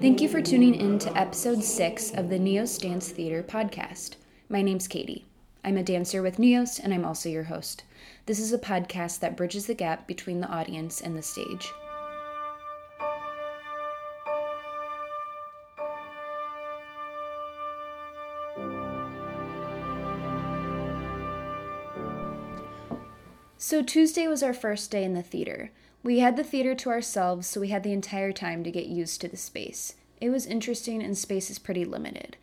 Thank 0.00 0.20
you 0.20 0.28
for 0.28 0.42
tuning 0.42 0.74
in 0.74 0.98
to 0.98 1.16
episode 1.16 1.62
6 1.62 2.14
of 2.14 2.28
the 2.30 2.38
Neos 2.38 2.80
Dance 2.80 3.10
Theater 3.10 3.44
podcast. 3.44 4.16
My 4.48 4.60
name's 4.60 4.88
Katie. 4.88 5.24
I'm 5.64 5.76
a 5.76 5.84
dancer 5.84 6.20
with 6.20 6.38
Neos, 6.38 6.80
and 6.82 6.92
I'm 6.92 7.04
also 7.04 7.28
your 7.28 7.44
host. 7.44 7.84
This 8.26 8.40
is 8.40 8.52
a 8.52 8.58
podcast 8.58 9.20
that 9.20 9.36
bridges 9.36 9.66
the 9.66 9.74
gap 9.74 10.08
between 10.08 10.40
the 10.40 10.48
audience 10.48 11.00
and 11.00 11.16
the 11.16 11.22
stage. 11.22 11.72
So, 23.68 23.82
Tuesday 23.82 24.28
was 24.28 24.44
our 24.44 24.54
first 24.54 24.92
day 24.92 25.02
in 25.02 25.14
the 25.14 25.24
theater. 25.24 25.72
We 26.04 26.20
had 26.20 26.36
the 26.36 26.44
theater 26.44 26.76
to 26.76 26.90
ourselves, 26.90 27.48
so 27.48 27.60
we 27.60 27.70
had 27.70 27.82
the 27.82 27.92
entire 27.92 28.30
time 28.30 28.62
to 28.62 28.70
get 28.70 28.86
used 28.86 29.20
to 29.22 29.28
the 29.28 29.36
space. 29.36 29.96
It 30.20 30.30
was 30.30 30.46
interesting, 30.46 31.02
and 31.02 31.18
space 31.18 31.50
is 31.50 31.58
pretty 31.58 31.84
limited. 31.84 32.36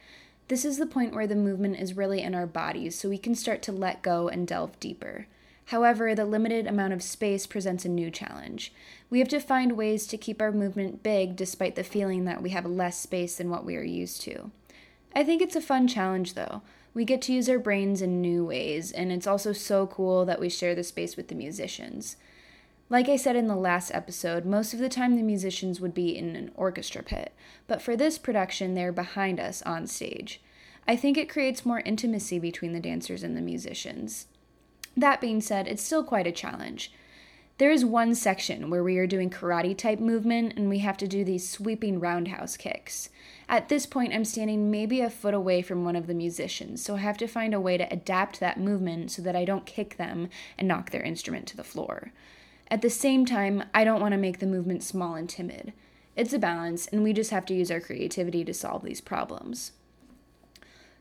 This 0.49 0.65
is 0.65 0.79
the 0.79 0.85
point 0.85 1.15
where 1.15 1.25
the 1.25 1.37
movement 1.37 1.79
is 1.79 1.95
really 1.95 2.21
in 2.21 2.35
our 2.35 2.45
bodies, 2.45 2.99
so 2.99 3.07
we 3.07 3.17
can 3.17 3.35
start 3.35 3.61
to 3.61 3.71
let 3.71 4.01
go 4.01 4.27
and 4.27 4.45
delve 4.45 4.77
deeper. 4.81 5.27
However, 5.67 6.13
the 6.13 6.25
limited 6.25 6.67
amount 6.67 6.91
of 6.91 7.01
space 7.01 7.47
presents 7.47 7.85
a 7.85 7.89
new 7.89 8.11
challenge. 8.11 8.73
We 9.09 9.19
have 9.19 9.29
to 9.29 9.39
find 9.39 9.77
ways 9.77 10.05
to 10.07 10.17
keep 10.17 10.41
our 10.41 10.51
movement 10.51 11.03
big 11.03 11.37
despite 11.37 11.75
the 11.75 11.85
feeling 11.85 12.25
that 12.25 12.43
we 12.43 12.49
have 12.49 12.65
less 12.65 12.99
space 12.99 13.37
than 13.37 13.49
what 13.49 13.63
we 13.63 13.77
are 13.77 13.81
used 13.81 14.19
to. 14.23 14.51
I 15.15 15.23
think 15.23 15.41
it's 15.41 15.55
a 15.55 15.61
fun 15.61 15.87
challenge 15.87 16.33
though. 16.33 16.63
We 16.93 17.05
get 17.05 17.21
to 17.23 17.33
use 17.33 17.49
our 17.49 17.59
brains 17.59 18.01
in 18.01 18.21
new 18.21 18.45
ways, 18.45 18.91
and 18.91 19.11
it's 19.11 19.25
also 19.27 19.51
so 19.51 19.87
cool 19.87 20.25
that 20.25 20.39
we 20.39 20.49
share 20.49 20.75
the 20.75 20.83
space 20.83 21.17
with 21.17 21.27
the 21.27 21.35
musicians. 21.35 22.17
Like 22.89 23.09
I 23.09 23.15
said 23.15 23.35
in 23.35 23.47
the 23.47 23.55
last 23.55 23.91
episode, 23.93 24.45
most 24.45 24.73
of 24.73 24.79
the 24.79 24.89
time 24.89 25.15
the 25.15 25.23
musicians 25.23 25.81
would 25.81 25.95
be 25.95 26.15
in 26.15 26.35
an 26.35 26.51
orchestra 26.55 27.01
pit, 27.01 27.33
but 27.65 27.81
for 27.81 27.95
this 27.95 28.19
production, 28.19 28.75
they're 28.75 28.91
behind 28.91 29.39
us 29.39 29.63
on 29.63 29.87
stage. 29.87 30.39
I 30.87 30.95
think 30.95 31.17
it 31.17 31.29
creates 31.29 31.65
more 31.65 31.79
intimacy 31.79 32.37
between 32.37 32.73
the 32.73 32.79
dancers 32.79 33.23
and 33.23 33.35
the 33.35 33.41
musicians. 33.41 34.27
That 34.95 35.21
being 35.21 35.41
said, 35.41 35.67
it's 35.67 35.81
still 35.81 36.03
quite 36.03 36.27
a 36.27 36.31
challenge. 36.31 36.91
There 37.57 37.71
is 37.71 37.85
one 37.85 38.15
section 38.15 38.69
where 38.69 38.83
we 38.83 38.97
are 38.97 39.07
doing 39.07 39.29
karate 39.29 39.77
type 39.77 39.99
movement 39.99 40.53
and 40.57 40.69
we 40.69 40.79
have 40.79 40.97
to 40.97 41.07
do 41.07 41.23
these 41.23 41.49
sweeping 41.49 41.99
roundhouse 41.99 42.57
kicks. 42.57 43.09
At 43.49 43.69
this 43.69 43.85
point, 43.85 44.13
I'm 44.13 44.25
standing 44.25 44.71
maybe 44.71 45.01
a 45.01 45.09
foot 45.09 45.33
away 45.33 45.61
from 45.61 45.83
one 45.83 45.95
of 45.95 46.07
the 46.07 46.13
musicians, 46.13 46.83
so 46.83 46.95
I 46.95 46.99
have 46.99 47.17
to 47.17 47.27
find 47.27 47.53
a 47.53 47.59
way 47.59 47.77
to 47.77 47.91
adapt 47.91 48.39
that 48.39 48.59
movement 48.59 49.11
so 49.11 49.21
that 49.21 49.35
I 49.35 49.45
don't 49.45 49.65
kick 49.65 49.97
them 49.97 50.29
and 50.57 50.67
knock 50.67 50.91
their 50.91 51.03
instrument 51.03 51.47
to 51.47 51.57
the 51.57 51.63
floor. 51.63 52.11
At 52.71 52.81
the 52.81 52.89
same 52.89 53.25
time, 53.25 53.63
I 53.73 53.83
don't 53.83 54.01
want 54.01 54.13
to 54.13 54.17
make 54.17 54.39
the 54.39 54.45
movement 54.45 54.83
small 54.83 55.15
and 55.15 55.29
timid. 55.29 55.73
It's 56.15 56.33
a 56.33 56.39
balance, 56.39 56.87
and 56.87 57.03
we 57.03 57.11
just 57.11 57.31
have 57.31 57.45
to 57.47 57.53
use 57.53 57.69
our 57.69 57.81
creativity 57.81 58.45
to 58.45 58.53
solve 58.53 58.83
these 58.83 59.01
problems. 59.01 59.73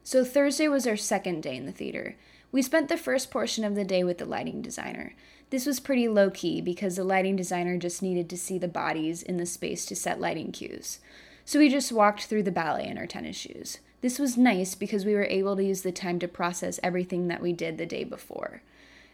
So, 0.02 0.24
Thursday 0.24 0.66
was 0.66 0.86
our 0.86 0.96
second 0.96 1.42
day 1.42 1.56
in 1.56 1.66
the 1.66 1.72
theater. 1.72 2.16
We 2.50 2.60
spent 2.60 2.88
the 2.88 2.96
first 2.96 3.30
portion 3.30 3.64
of 3.64 3.76
the 3.76 3.84
day 3.84 4.02
with 4.02 4.18
the 4.18 4.26
lighting 4.26 4.60
designer. 4.62 5.14
This 5.50 5.64
was 5.64 5.80
pretty 5.80 6.08
low 6.08 6.28
key 6.28 6.60
because 6.60 6.96
the 6.96 7.04
lighting 7.04 7.36
designer 7.36 7.78
just 7.78 8.02
needed 8.02 8.28
to 8.30 8.36
see 8.36 8.58
the 8.58 8.68
bodies 8.68 9.22
in 9.22 9.36
the 9.36 9.46
space 9.46 9.86
to 9.86 9.96
set 9.96 10.20
lighting 10.20 10.50
cues. 10.50 10.98
So 11.44 11.58
we 11.58 11.68
just 11.68 11.92
walked 11.92 12.24
through 12.24 12.44
the 12.44 12.52
ballet 12.52 12.86
in 12.86 12.98
our 12.98 13.06
tennis 13.06 13.36
shoes. 13.36 13.78
This 14.00 14.18
was 14.18 14.36
nice 14.36 14.74
because 14.74 15.04
we 15.04 15.14
were 15.14 15.24
able 15.24 15.56
to 15.56 15.64
use 15.64 15.82
the 15.82 15.92
time 15.92 16.18
to 16.20 16.28
process 16.28 16.80
everything 16.82 17.28
that 17.28 17.42
we 17.42 17.52
did 17.52 17.78
the 17.78 17.86
day 17.86 18.04
before. 18.04 18.62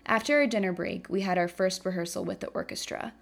After 0.07 0.39
our 0.39 0.47
dinner 0.47 0.73
break, 0.73 1.09
we 1.09 1.21
had 1.21 1.37
our 1.37 1.49
first 1.49 1.85
rehearsal 1.85 2.25
with 2.25 2.41
the 2.41 2.49
orchestra. 2.49 3.13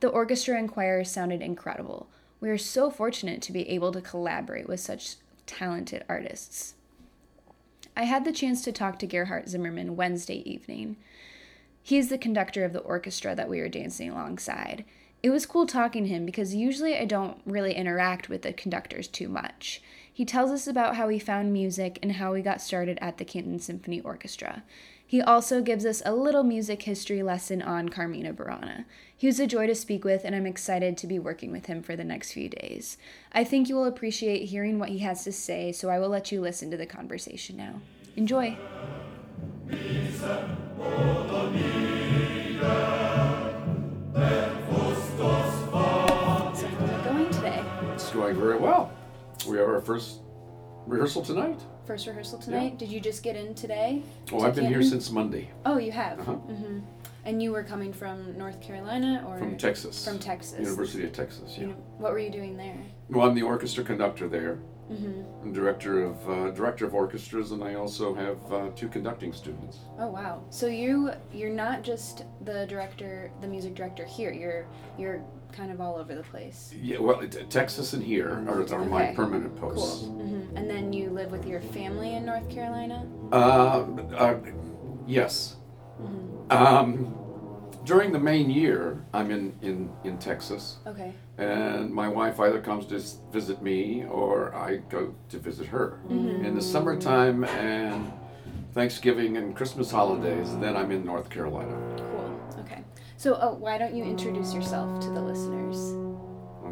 The 0.00 0.08
orchestra 0.08 0.58
and 0.58 0.68
choir 0.70 1.04
sounded 1.04 1.42
incredible. 1.42 2.08
We 2.40 2.48
are 2.48 2.58
so 2.58 2.90
fortunate 2.90 3.42
to 3.42 3.52
be 3.52 3.68
able 3.68 3.92
to 3.92 4.00
collaborate 4.00 4.66
with 4.66 4.80
such 4.80 5.16
talented 5.44 6.04
artists. 6.08 6.74
I 7.94 8.04
had 8.04 8.24
the 8.24 8.32
chance 8.32 8.62
to 8.64 8.72
talk 8.72 8.98
to 9.00 9.06
Gerhardt 9.06 9.48
Zimmermann 9.48 9.96
Wednesday 9.96 10.48
evening. 10.50 10.96
He 11.82 11.98
is 11.98 12.08
the 12.08 12.16
conductor 12.16 12.64
of 12.64 12.72
the 12.72 12.80
orchestra 12.80 13.34
that 13.34 13.48
we 13.48 13.60
were 13.60 13.68
dancing 13.68 14.10
alongside. 14.10 14.84
It 15.22 15.30
was 15.30 15.44
cool 15.44 15.66
talking 15.66 16.04
to 16.04 16.08
him 16.08 16.24
because 16.24 16.54
usually 16.54 16.96
I 16.96 17.04
don't 17.04 17.38
really 17.44 17.74
interact 17.74 18.28
with 18.28 18.42
the 18.42 18.52
conductors 18.52 19.06
too 19.06 19.28
much. 19.28 19.82
He 20.12 20.24
tells 20.24 20.50
us 20.50 20.66
about 20.66 20.96
how 20.96 21.08
he 21.08 21.18
found 21.18 21.52
music 21.52 21.98
and 22.02 22.12
how 22.12 22.34
he 22.34 22.42
got 22.42 22.60
started 22.60 22.98
at 23.00 23.18
the 23.18 23.24
Canton 23.24 23.58
Symphony 23.58 24.00
Orchestra. 24.00 24.62
He 25.06 25.20
also 25.20 25.60
gives 25.60 25.84
us 25.84 26.02
a 26.04 26.14
little 26.14 26.44
music 26.44 26.82
history 26.82 27.22
lesson 27.22 27.60
on 27.60 27.88
Carmina 27.88 28.32
Burana. 28.32 28.84
He 29.16 29.26
was 29.26 29.40
a 29.40 29.46
joy 29.46 29.66
to 29.66 29.74
speak 29.74 30.04
with, 30.04 30.24
and 30.24 30.36
I'm 30.36 30.46
excited 30.46 30.96
to 30.98 31.06
be 31.06 31.18
working 31.18 31.50
with 31.50 31.66
him 31.66 31.82
for 31.82 31.96
the 31.96 32.04
next 32.04 32.32
few 32.32 32.48
days. 32.48 32.96
I 33.32 33.42
think 33.42 33.68
you 33.68 33.74
will 33.74 33.86
appreciate 33.86 34.50
hearing 34.50 34.78
what 34.78 34.90
he 34.90 35.00
has 35.00 35.24
to 35.24 35.32
say, 35.32 35.72
so 35.72 35.90
I 35.90 35.98
will 35.98 36.10
let 36.10 36.30
you 36.30 36.40
listen 36.40 36.70
to 36.70 36.76
the 36.76 36.86
conversation 36.86 37.56
now. 37.56 37.80
Enjoy! 38.16 38.56
Going 48.34 48.46
very 48.46 48.58
well. 48.58 48.92
We 49.48 49.56
have 49.58 49.68
our 49.68 49.80
first 49.80 50.20
rehearsal 50.86 51.22
tonight. 51.22 51.60
First 51.86 52.06
rehearsal 52.06 52.38
tonight? 52.38 52.78
Did 52.78 52.88
you 52.90 53.00
just 53.00 53.22
get 53.22 53.36
in 53.36 53.54
today? 53.54 54.02
Oh, 54.32 54.40
I've 54.42 54.54
been 54.54 54.66
here 54.66 54.82
since 54.82 55.10
Monday 55.10 55.50
Oh, 55.66 55.78
you 55.78 55.92
have? 55.92 56.20
Uh-huh. 56.20 56.34
hmm 56.34 56.80
And 57.24 57.42
you 57.42 57.52
were 57.52 57.64
coming 57.64 57.92
from 57.92 58.36
North 58.38 58.60
Carolina 58.60 59.24
or? 59.26 59.38
from 59.38 59.56
Texas. 59.56 60.04
From 60.06 60.18
Texas. 60.18 60.60
University 60.60 61.04
of 61.04 61.12
Texas, 61.12 61.54
yeah. 61.54 61.60
You 61.62 61.66
know, 61.68 61.74
what 61.98 62.12
were 62.12 62.18
you 62.18 62.30
doing 62.30 62.56
there? 62.56 62.76
Well, 63.08 63.26
I'm 63.28 63.34
the 63.34 63.42
orchestra 63.42 63.82
conductor 63.82 64.28
there, 64.28 64.58
hmm 64.90 65.22
and 65.42 65.54
director 65.54 66.02
of 66.04 66.28
uh, 66.28 66.50
director 66.50 66.84
of 66.84 66.94
orchestras, 66.94 67.52
and 67.52 67.62
I 67.64 67.74
also 67.74 68.12
have 68.14 68.52
uh, 68.52 68.68
two 68.76 68.88
conducting 68.88 69.32
students. 69.32 69.78
Oh 69.98 70.08
wow! 70.08 70.42
So 70.50 70.66
you 70.66 71.12
you're 71.32 71.48
not 71.54 71.82
just 71.82 72.24
the 72.44 72.66
director, 72.66 73.30
the 73.40 73.46
music 73.48 73.74
director 73.74 74.04
here. 74.04 74.32
You're 74.32 74.66
you're 74.98 75.22
kind 75.52 75.72
of 75.72 75.80
all 75.80 75.96
over 75.96 76.14
the 76.14 76.22
place. 76.24 76.74
Yeah, 76.80 76.98
well, 76.98 77.20
it- 77.20 77.48
Texas 77.50 77.92
and 77.94 78.02
here 78.02 78.30
are, 78.48 78.62
are 78.74 78.84
my 78.84 79.04
Okay. 79.06 79.14
permanent 79.16 79.58
Cool. 79.60 79.70
posts. 79.70 80.04
hmm 80.06 80.56
And 80.56 80.68
then 80.70 80.92
you 80.92 81.10
live 81.10 81.30
with 81.32 81.46
your 81.46 81.60
family 81.60 82.14
in 82.14 82.24
North 82.26 82.48
Carolina. 82.50 83.06
Uh, 83.32 83.84
uh, 84.16 84.36
yes. 85.06 85.56
hmm 85.98 86.52
Um, 86.52 87.16
during 87.84 88.12
the 88.12 88.18
main 88.18 88.50
year, 88.50 89.04
I'm 89.14 89.30
in, 89.30 89.52
in, 89.62 89.90
in 90.04 90.18
Texas, 90.18 90.78
Okay. 90.86 91.14
and 91.38 91.90
my 91.90 92.08
wife 92.08 92.38
either 92.40 92.60
comes 92.60 92.86
to 92.86 93.00
visit 93.32 93.62
me 93.62 94.04
or 94.04 94.54
I 94.54 94.76
go 94.88 95.14
to 95.30 95.38
visit 95.38 95.66
her. 95.68 95.98
Mhm. 96.08 96.44
In 96.44 96.54
the 96.54 96.62
summertime 96.62 97.44
and 97.44 98.12
Thanksgiving 98.72 99.36
and 99.36 99.56
Christmas 99.56 99.90
holidays, 99.90 100.48
then 100.58 100.76
I'm 100.76 100.90
in 100.90 101.04
North 101.04 101.28
Carolina. 101.30 101.76
Cool. 101.96 102.40
Okay. 102.60 102.84
So, 103.16 103.38
oh, 103.40 103.54
why 103.54 103.78
don't 103.78 103.94
you 103.94 104.04
introduce 104.04 104.54
yourself 104.54 105.00
to 105.00 105.10
the 105.10 105.20
listeners? 105.20 105.94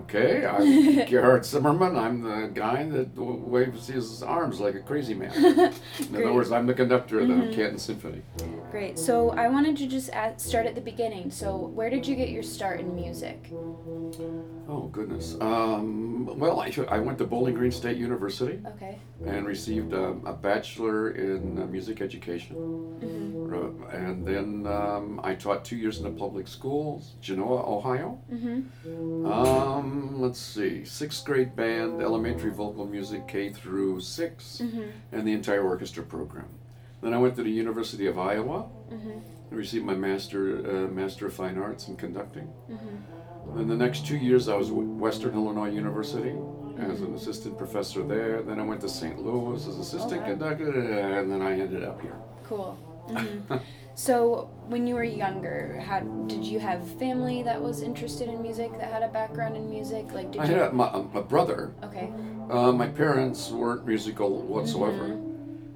Okay, 0.09 0.47
I'm 0.47 1.05
Gerhardt 1.11 1.45
Zimmermann. 1.45 1.95
I'm 1.95 2.23
the 2.23 2.49
guy 2.55 2.89
that 2.89 3.15
w- 3.15 3.43
waves 3.45 3.87
his 3.89 4.23
arms 4.23 4.59
like 4.59 4.75
a 4.75 4.81
crazy 4.81 5.13
man. 5.13 5.33
In 5.99 6.17
other 6.17 6.33
words, 6.33 6.51
I'm 6.51 6.67
the 6.67 6.73
conductor 6.73 7.21
of 7.21 7.29
the 7.29 7.35
Mhm. 7.35 7.53
Canton 7.55 7.79
Symphony. 7.79 8.23
Great. 8.71 8.99
So 8.99 9.31
I 9.33 9.49
wanted 9.49 9.77
to 9.77 9.87
just 9.87 10.09
ask, 10.11 10.41
start 10.47 10.65
at 10.65 10.75
the 10.75 10.81
beginning. 10.81 11.31
So 11.31 11.57
where 11.75 11.91
did 11.91 12.07
you 12.07 12.17
get 12.17 12.31
your 12.31 12.43
start 12.43 12.81
in 12.81 12.95
music? 12.97 13.51
Oh, 14.67 14.89
goodness. 14.93 15.37
Um, 15.43 16.39
well, 16.39 16.59
I, 16.61 16.73
I 16.89 16.99
went 17.01 17.19
to 17.19 17.27
Bowling 17.27 17.55
Green 17.55 17.71
State 17.73 17.99
University 17.99 18.61
Okay. 18.77 18.99
and 19.27 19.47
received 19.47 19.93
a, 19.93 20.09
a 20.25 20.33
bachelor 20.33 21.11
in 21.11 21.59
uh, 21.61 21.67
music 21.67 22.01
education. 22.01 22.57
hmm 22.57 23.35
Uh, 23.35 23.38
and 23.53 24.27
then 24.27 24.67
um, 24.67 25.21
I 25.23 25.35
taught 25.35 25.65
two 25.65 25.77
years 25.77 25.99
in 25.99 26.05
the 26.05 26.11
public 26.11 26.47
schools, 26.49 27.15
Genoa, 27.21 27.63
Ohio. 27.77 28.19
hmm 28.31 28.61
Um, 29.27 30.21
let's 30.21 30.39
see, 30.41 30.85
sixth 30.85 31.25
grade 31.25 31.57
band, 31.57 32.01
elementary 32.03 32.51
vocal 32.51 32.87
music 32.87 33.27
K 33.27 33.51
through 33.51 34.01
6 34.01 34.59
hmm 34.59 34.83
and 35.13 35.27
the 35.27 35.33
entire 35.33 35.63
orchestra 35.63 36.03
program. 36.05 36.49
Then 37.03 37.15
I 37.15 37.19
went 37.19 37.37
to 37.37 37.43
the 37.43 37.51
University 37.51 38.07
of 38.07 38.19
Iowa 38.19 38.61
hmm 38.91 39.19
and 39.51 39.59
received 39.59 39.85
my 39.85 39.95
master 39.95 40.43
uh, 40.71 40.89
master 40.91 41.27
of 41.27 41.33
fine 41.35 41.57
arts 41.59 41.89
in 41.89 41.97
conducting. 41.97 42.49
Then 43.57 43.67
the 43.67 43.77
next 43.77 44.07
two 44.07 44.17
years 44.17 44.47
I 44.49 44.57
was 44.57 44.69
at 44.69 44.77
Western 44.77 45.33
Illinois 45.35 45.71
University 45.71 46.35
as 46.79 47.01
an 47.01 47.15
assistant 47.15 47.57
professor 47.57 48.03
there. 48.07 48.43
Then 48.43 48.61
I 48.61 48.63
went 48.63 48.81
to 48.83 48.89
St. 48.89 49.19
Louis 49.25 49.67
as 49.67 49.79
assistant 49.79 50.21
Okay. 50.23 50.31
conductor, 50.33 50.71
and 51.19 51.31
then 51.33 51.41
I 51.41 51.53
ended 51.59 51.83
up 51.83 52.01
here. 52.03 52.17
Cool. 52.45 52.77
Hmm 53.11 53.57
so 53.95 54.49
when 54.69 54.87
you 54.87 54.95
were 54.95 55.03
younger, 55.03 55.83
how 55.85 56.01
did 56.29 56.45
you 56.45 56.61
have 56.61 56.87
family 57.01 57.43
that 57.43 57.61
was 57.61 57.83
interested 57.83 58.29
in 58.29 58.41
music 58.41 58.71
that 58.79 58.93
had 58.93 59.03
a 59.03 59.09
background 59.09 59.57
in 59.57 59.69
music? 59.69 60.13
Like, 60.13 60.31
did 60.31 60.41
I 60.41 60.45
you? 60.45 60.55
had 60.55 60.69
a, 60.69 60.73
my, 60.73 60.89
a 61.15 61.21
brother. 61.23 61.73
Okay. 61.83 62.13
Uh, 62.49 62.71
my 62.71 62.87
parents 62.87 63.51
weren't 63.51 63.85
musical 63.87 64.43
whatsoever. 64.43 65.09
Mhm. 65.09 65.25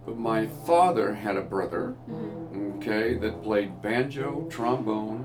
But 0.07 0.19
my 0.19 0.47
father 0.67 1.15
had 1.15 1.37
a 1.37 1.43
brother, 1.43 1.95
Mm-hmm. 2.09 2.77
okay, 2.79 3.15
that 3.15 3.43
played 3.43 3.83
banjo, 3.83 4.47
trombone, 4.51 5.25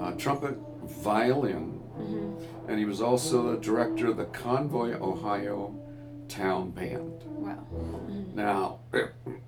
uh, 0.00 0.12
trumpet, 0.12 0.56
violin, 1.02 1.80
Mm-hmm. 2.00 2.68
and 2.70 2.78
he 2.78 2.84
was 2.86 3.00
also 3.00 3.52
the 3.52 3.58
director 3.60 4.08
of 4.08 4.16
the 4.16 4.24
Convoy, 4.26 4.94
Ohio 5.00 5.72
Town 6.28 6.70
Band. 6.72 7.22
Wow. 7.38 7.64
Now, 8.34 8.80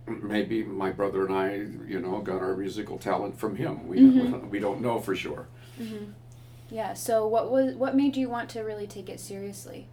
maybe 0.07 0.63
my 0.65 0.91
brother 0.91 1.27
and 1.27 1.35
I, 1.35 1.55
you 1.89 2.01
know, 2.01 2.21
got 2.21 2.41
our 2.41 2.57
musical 2.57 2.99
talent 2.99 3.39
from 3.39 3.57
him. 3.57 3.87
We, 3.89 3.99
Mm-hmm. 3.99 4.51
we 4.55 4.59
don't 4.61 4.81
know 4.81 4.99
for 5.01 5.15
sure. 5.17 5.47
Yeah. 6.71 6.95
So 6.95 7.27
what 7.27 7.51
was 7.51 7.75
what 7.75 7.95
made 7.95 8.17
you 8.17 8.29
want 8.29 8.49
to 8.51 8.61
really 8.63 8.87
take 8.87 9.09
it 9.09 9.21
seriously? 9.21 9.89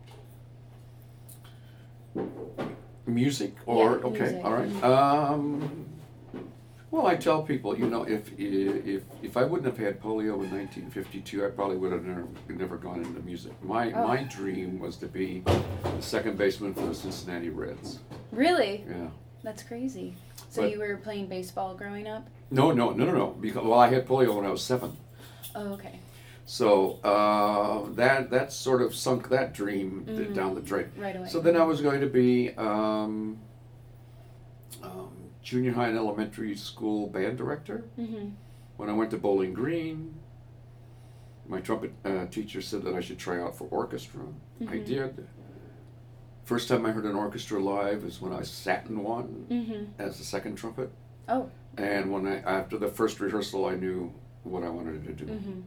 Music 3.06 3.54
or 3.66 3.98
Yeah, 3.98 4.06
okay, 4.08 4.20
music. 4.20 4.46
all 4.46 4.54
right. 4.54 4.84
Um, 4.84 5.86
well, 6.90 7.08
I 7.08 7.16
tell 7.16 7.42
people, 7.44 7.78
you 7.78 7.88
know, 7.90 8.04
if 8.04 8.32
if 8.40 9.04
if 9.22 9.36
I 9.36 9.44
wouldn't 9.44 9.66
have 9.66 9.78
had 9.84 10.00
polio 10.02 10.36
in 10.44 10.50
1952, 10.52 11.46
I 11.46 11.50
probably 11.50 11.78
would 11.78 11.92
have 11.92 12.06
never 12.06 12.26
never 12.50 12.78
gone 12.78 13.04
into 13.04 13.20
music. 13.22 13.52
My 13.64 13.92
Oh. 13.92 14.08
my 14.08 14.24
dream 14.24 14.80
was 14.80 14.96
to 14.98 15.08
be 15.08 15.44
the 15.46 16.02
second 16.02 16.38
baseman 16.38 16.74
for 16.74 16.86
the 16.86 16.96
Cincinnati 16.96 17.50
Reds. 17.50 18.00
Really? 18.32 18.86
Yeah. 18.88 19.10
That's 19.44 19.64
crazy. 19.64 20.16
So 20.50 20.62
But- 20.62 20.72
you 20.72 20.80
were 20.80 20.98
playing 20.98 21.28
baseball 21.28 21.76
growing 21.76 22.08
up? 22.08 22.28
No, 22.52 22.72
no, 22.72 22.92
no, 22.92 23.06
no, 23.06 23.12
no. 23.14 23.28
Because 23.40 23.64
well, 23.64 23.80
I 23.80 23.88
had 23.90 24.08
polio 24.08 24.36
when 24.36 24.46
I 24.46 24.52
was 24.52 24.64
seven. 24.64 24.96
Oh, 25.56 25.74
okay. 25.74 26.00
So 26.46 27.00
uh, 27.04 27.90
that 27.94 28.30
that 28.32 28.52
sort 28.52 28.82
of 28.82 28.94
sunk 28.96 29.30
that 29.30 29.54
dream 29.54 30.04
d- 30.06 30.26
down 30.34 30.56
the 30.56 30.62
drain. 30.62 30.92
Right 30.98 31.16
away. 31.16 31.28
So 31.30 31.40
then 31.40 31.56
I 31.56 31.64
was 31.64 31.80
going 31.82 32.02
to 32.02 32.08
be 32.08 32.54
um, 32.58 33.40
um, 34.82 35.10
junior 35.42 35.72
high 35.72 35.88
and 35.88 35.98
elementary 35.98 36.56
school 36.56 37.08
band 37.08 37.38
director. 37.38 37.86
Mm-hmm. 37.98 38.30
When 38.78 38.90
I 38.90 38.94
went 38.94 39.12
to 39.12 39.18
Bowling 39.18 39.54
Green, 39.54 40.14
my 41.48 41.60
trumpet 41.62 41.94
uh, 42.04 42.26
teacher 42.28 42.62
said 42.62 42.84
that 42.84 42.94
I 42.94 43.00
should 43.02 43.20
try 43.20 43.42
out 43.42 43.56
for 43.58 43.66
orchestra. 43.72 44.22
I 44.62 44.66
Mhm. 44.78 44.86
did. 44.86 45.28
First 46.44 46.68
time 46.68 46.86
I 46.86 46.92
heard 46.92 47.06
an 47.06 47.16
orchestra 47.16 47.60
live 47.60 48.04
is 48.04 48.20
when 48.22 48.34
I 48.34 48.42
sat 48.44 48.88
in 48.88 49.02
one 49.04 49.46
Mm-hmm. 49.50 49.84
as 50.02 50.18
the 50.18 50.24
second 50.26 50.56
trumpet. 50.56 50.90
Oh. 51.30 51.50
And 51.78 52.12
when 52.12 52.28
I 52.28 52.38
after 52.40 52.78
the 52.78 52.90
first 52.90 53.20
rehearsal, 53.20 53.66
I 53.66 53.76
knew 53.76 54.14
what 54.44 54.64
I 54.64 54.70
wanted 54.70 55.06
to 55.06 55.14
do. 55.14 55.26
Mm-hmm. 55.26 55.62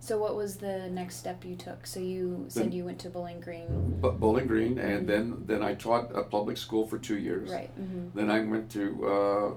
So 0.00 0.18
what 0.18 0.36
was 0.36 0.56
the 0.56 0.88
next 0.90 1.16
step 1.16 1.44
you 1.44 1.56
took? 1.56 1.86
So 1.86 2.00
you 2.00 2.44
said 2.48 2.64
Then- 2.64 2.72
you 2.72 2.84
went 2.84 2.98
to 3.00 3.10
Bowling 3.10 3.40
Green. 3.40 3.98
But 4.00 4.20
Bowling 4.20 4.46
Green, 4.46 4.78
and 4.78 5.08
then 5.08 5.42
then 5.46 5.62
I 5.62 5.74
taught 5.74 6.10
a 6.14 6.22
public 6.22 6.56
school 6.58 6.86
for 6.86 6.98
two 6.98 7.18
years. 7.18 7.50
Right. 7.50 7.70
Mm-hmm. 7.80 8.18
Then 8.18 8.30
I 8.30 8.40
went 8.42 8.70
to 8.72 9.06
uh, 9.06 9.50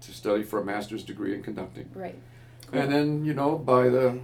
to 0.00 0.12
study 0.12 0.42
for 0.42 0.60
a 0.60 0.64
master's 0.64 1.04
degree 1.04 1.34
in 1.34 1.42
conducting, 1.42 1.88
Right. 1.94 2.16
and 2.72 2.92
then 2.92 3.24
you 3.24 3.32
know 3.34 3.56
by 3.58 3.88
the 3.88 4.20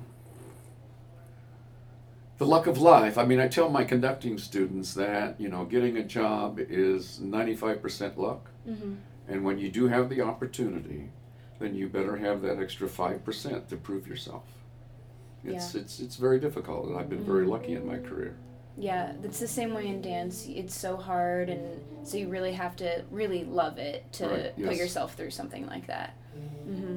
the 2.41 2.47
luck 2.47 2.67
of 2.67 2.79
life. 2.79 3.19
I 3.19 3.27
mean, 3.27 3.39
I 3.39 3.49
tell 3.49 3.69
my 3.69 3.85
conducting 3.85 4.39
students 4.39 4.95
that 4.95 5.39
you 5.39 5.49
know 5.51 5.65
getting 5.67 5.99
a 5.99 6.03
job 6.19 6.59
is 6.59 7.21
ninety 7.21 7.55
five 7.55 7.81
percent 7.83 8.19
luck, 8.19 8.43
Mm-hmm. 8.69 8.95
and 9.29 9.45
when 9.45 9.59
you 9.59 9.71
do 9.71 9.89
have 9.89 10.09
the 10.09 10.21
opportunity, 10.23 11.03
then 11.59 11.75
you 11.75 11.89
better 11.89 12.17
have 12.17 12.41
that 12.43 12.59
extra 12.59 12.89
five 12.89 13.19
percent 13.27 13.69
to 13.69 13.77
prove 13.77 14.09
yourself. 14.09 14.45
It's 15.45 15.75
it's 15.75 16.01
it's 16.01 16.17
very 16.17 16.41
difficult, 16.41 16.87
and 16.89 16.97
I've 16.99 17.11
been 17.11 17.25
very 17.25 17.43
Mm-hmm. 17.43 17.51
lucky 17.57 17.75
in 17.75 17.87
my 17.87 17.99
career. 17.99 18.35
Yeah, 18.79 19.13
it's 19.23 19.41
the 19.41 19.49
same 19.61 19.75
way 19.75 19.87
in 19.89 20.01
dance. 20.01 20.47
It's 20.49 20.75
so 20.75 20.97
hard, 20.97 21.51
and 21.51 21.63
so 22.09 22.17
you 22.17 22.29
really 22.29 22.53
have 22.53 22.75
to 22.77 23.05
really 23.11 23.45
love 23.45 23.77
it 23.77 24.11
to 24.15 24.27
Right, 24.29 24.57
put 24.69 24.77
yourself 24.77 25.09
through 25.15 25.33
something 25.41 25.67
like 25.75 25.87
that. 25.89 26.11
hmm 26.65 26.90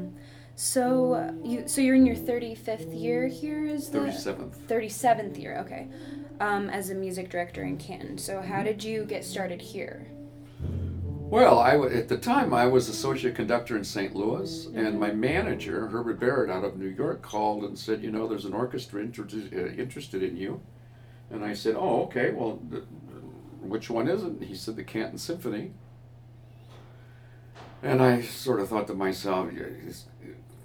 So 0.56 1.34
you 1.44 1.68
so 1.68 1.82
you're 1.82 1.96
in 1.96 2.06
your 2.06 2.16
thirty 2.16 2.54
fifth 2.56 2.94
year 2.94 3.28
here. 3.28 3.66
Is 3.66 3.90
the 3.90 4.00
Thirty 4.02 4.12
seventh. 4.18 4.56
thirty 4.68 4.90
seventh 4.90 5.38
year? 5.38 5.58
Okay, 5.66 5.88
um, 6.40 6.70
as 6.70 6.90
a 6.92 6.96
music 6.96 7.30
director 7.30 7.64
in 7.64 7.78
Canton. 7.78 8.18
So 8.18 8.36
Mm-hmm. 8.36 8.52
how 8.52 8.64
did 8.64 8.84
you 8.84 9.06
get 9.06 9.26
started 9.26 9.62
here? 9.62 10.08
Well, 11.30 11.58
I 11.58 11.72
w- 11.72 11.96
at 11.98 12.08
the 12.10 12.18
time 12.18 12.54
I 12.54 12.68
was 12.68 12.88
associate 12.90 13.34
conductor 13.36 13.76
in 13.76 13.84
St. 13.84 14.16
Louis, 14.16 14.68
and 14.76 15.00
my 15.00 15.12
manager 15.12 15.88
Herbert 15.88 16.20
Barrett 16.20 16.52
out 16.52 16.64
of 16.64 16.78
New 16.78 16.90
York 16.90 17.24
called 17.24 17.64
and 17.64 17.78
said, 17.80 18.04
you 18.04 18.12
know, 18.12 18.28
there's 18.28 18.46
an 18.46 18.54
orchestra 18.54 19.02
inter- 19.02 19.24
uh, 19.26 19.82
interested 19.82 20.22
in 20.22 20.38
you, 20.38 20.62
and 21.32 21.44
I 21.44 21.56
said, 21.56 21.74
oh, 21.76 22.04
okay. 22.04 22.30
Well, 22.30 22.60
th- 22.70 22.84
which 23.62 23.90
one 23.90 24.08
is 24.08 24.24
it? 24.24 24.44
He 24.44 24.54
said 24.54 24.76
the 24.76 24.84
Canton 24.84 25.18
Symphony, 25.18 25.72
and 27.82 28.00
I 28.04 28.22
sort 28.22 28.60
of 28.60 28.70
thought 28.70 28.86
to 28.88 28.94
myself, 28.94 29.50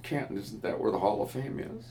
Canton 0.09 0.39
isn't 0.39 0.63
that 0.63 0.81
where 0.81 0.91
the 0.91 0.99
Hall 0.99 1.23
of 1.23 1.31
Fame 1.31 1.61
is? 1.61 1.85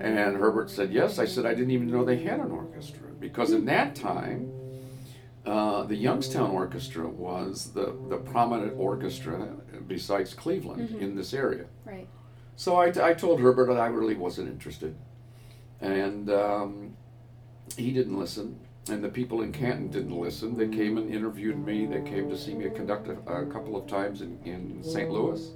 And 0.00 0.36
Herbert 0.36 0.70
said 0.70 0.92
yes. 0.92 1.18
I 1.18 1.24
said 1.26 1.44
I 1.44 1.54
didn't 1.54 1.72
even 1.72 1.90
know 1.90 2.04
they 2.04 2.22
had 2.22 2.40
an 2.40 2.50
orchestra 2.50 3.08
because 3.18 3.52
in 3.52 3.64
that 3.66 3.94
time. 3.94 4.52
Uh, 5.46 5.84
the 5.84 5.96
Youngstown 5.96 6.50
Orchestra 6.50 7.08
was 7.08 7.72
the, 7.72 7.96
the 8.10 8.18
prominent 8.18 8.74
orchestra 8.76 9.48
besides 9.86 10.34
Cleveland 10.34 10.90
in 11.00 11.14
this 11.14 11.32
area. 11.32 11.64
Right. 11.86 12.06
So 12.56 12.76
I, 12.76 12.92
I 13.02 13.14
told 13.14 13.40
Herbert 13.40 13.68
that 13.68 13.78
I 13.78 13.86
really 13.86 14.14
wasn't 14.14 14.50
interested. 14.50 14.94
And 15.80 16.28
um, 16.28 16.96
he 17.78 17.92
didn't 17.92 18.18
listen. 18.18 18.58
And 18.90 19.02
the 19.02 19.08
people 19.08 19.40
in 19.40 19.52
Canton 19.52 19.88
didn't 19.88 20.18
listen. 20.18 20.58
They 20.58 20.68
came 20.68 20.98
and 20.98 21.08
interviewed 21.08 21.64
me. 21.64 21.86
They 21.86 22.02
came 22.02 22.28
to 22.28 22.36
see 22.36 22.52
me 22.52 22.68
conduct 22.68 23.08
a, 23.08 23.12
a 23.32 23.46
couple 23.46 23.74
of 23.74 23.86
times 23.86 24.20
in, 24.20 24.38
in 24.44 24.82
St. 24.82 25.10
Louis. 25.10 25.50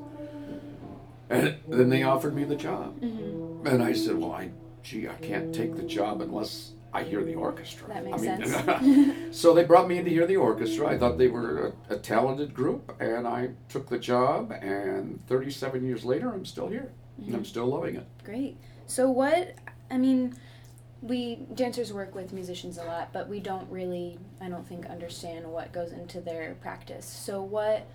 And 1.30 1.56
then 1.68 1.88
they 1.88 2.02
offered 2.02 2.34
me 2.34 2.44
the 2.44 2.56
job. 2.56 3.00
Mm-hmm. 3.00 3.66
And 3.66 3.82
I 3.82 3.92
said, 3.92 4.16
well, 4.16 4.32
I, 4.32 4.50
gee, 4.82 5.08
I 5.08 5.14
can't 5.14 5.54
take 5.54 5.76
the 5.76 5.82
job 5.82 6.20
unless 6.20 6.72
I 6.92 7.04
hear 7.04 7.24
the 7.24 7.34
orchestra. 7.34 7.88
That 7.88 8.04
makes 8.04 8.22
I 8.22 8.36
mean, 8.36 8.46
sense. 8.46 9.36
so 9.40 9.54
they 9.54 9.64
brought 9.64 9.88
me 9.88 9.98
in 9.98 10.04
to 10.04 10.10
hear 10.10 10.26
the 10.26 10.36
orchestra. 10.36 10.88
I 10.88 10.98
thought 10.98 11.16
they 11.16 11.28
were 11.28 11.74
a, 11.88 11.94
a 11.94 11.96
talented 11.96 12.52
group, 12.52 12.94
and 13.00 13.26
I 13.26 13.50
took 13.68 13.88
the 13.88 13.98
job. 13.98 14.52
And 14.60 15.26
37 15.26 15.84
years 15.86 16.04
later, 16.04 16.32
I'm 16.32 16.44
still 16.44 16.68
here. 16.68 16.92
And 17.24 17.36
I'm 17.36 17.44
still 17.44 17.66
loving 17.66 17.96
it. 17.96 18.06
Great. 18.24 18.56
So 18.86 19.10
what 19.10 19.54
I 19.90 19.98
mean, 19.98 20.34
we 21.02 21.46
dancers 21.54 21.92
work 21.92 22.14
with 22.14 22.32
musicians 22.32 22.78
a 22.78 22.84
lot, 22.84 23.12
but 23.12 23.28
we 23.28 23.38
don't 23.40 23.70
really 23.70 24.18
I 24.40 24.48
don't 24.48 24.66
think 24.66 24.86
understand 24.86 25.46
what 25.46 25.72
goes 25.72 25.92
into 25.92 26.20
their 26.20 26.54
practice. 26.60 27.06
So 27.06 27.42
what 27.42 27.86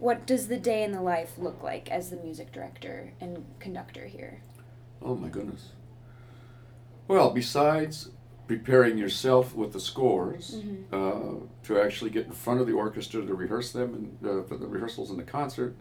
what 0.00 0.26
does 0.26 0.48
the 0.48 0.58
day 0.58 0.82
in 0.82 0.92
the 0.92 1.02
life 1.02 1.38
look 1.38 1.62
like 1.62 1.90
as 1.90 2.10
the 2.10 2.16
music 2.16 2.52
director 2.52 3.12
and 3.20 3.44
conductor 3.60 4.06
here? 4.06 4.42
Oh 5.02 5.14
my 5.14 5.28
goodness. 5.28 5.68
Well, 7.06 7.30
besides 7.30 8.10
preparing 8.46 8.98
yourself 8.98 9.54
with 9.54 9.72
the 9.72 9.80
scores 9.80 10.56
uh, 10.92 11.34
to 11.64 11.80
actually 11.80 12.10
get 12.10 12.26
in 12.26 12.32
front 12.32 12.60
of 12.60 12.66
the 12.66 12.72
orchestra 12.72 13.24
to 13.24 13.34
rehearse 13.34 13.72
them 13.72 13.94
and 14.22 14.28
uh, 14.28 14.42
for 14.42 14.56
the 14.56 14.66
rehearsals 14.66 15.10
and 15.10 15.18
the 15.18 15.24
concert, 15.24 15.76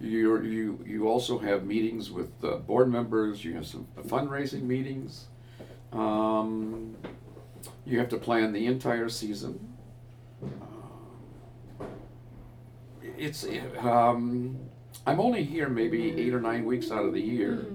you 0.00 0.42
you 0.42 0.84
you 0.84 1.08
also 1.08 1.38
have 1.38 1.64
meetings 1.64 2.10
with 2.10 2.32
uh, 2.42 2.56
board 2.56 2.90
members. 2.90 3.44
You 3.44 3.54
have 3.54 3.66
some 3.66 3.86
fundraising 4.06 4.62
meetings. 4.62 5.26
Um, 5.92 6.96
you 7.86 7.98
have 7.98 8.08
to 8.08 8.16
plan 8.16 8.52
the 8.52 8.66
entire 8.66 9.08
season. 9.08 9.74
It's 13.18 13.44
um, 13.80 14.58
I'm 15.06 15.20
only 15.20 15.44
here 15.44 15.68
maybe 15.68 16.12
eight 16.20 16.34
or 16.34 16.40
nine 16.40 16.64
weeks 16.64 16.90
out 16.90 17.04
of 17.04 17.12
the 17.12 17.20
year, 17.20 17.66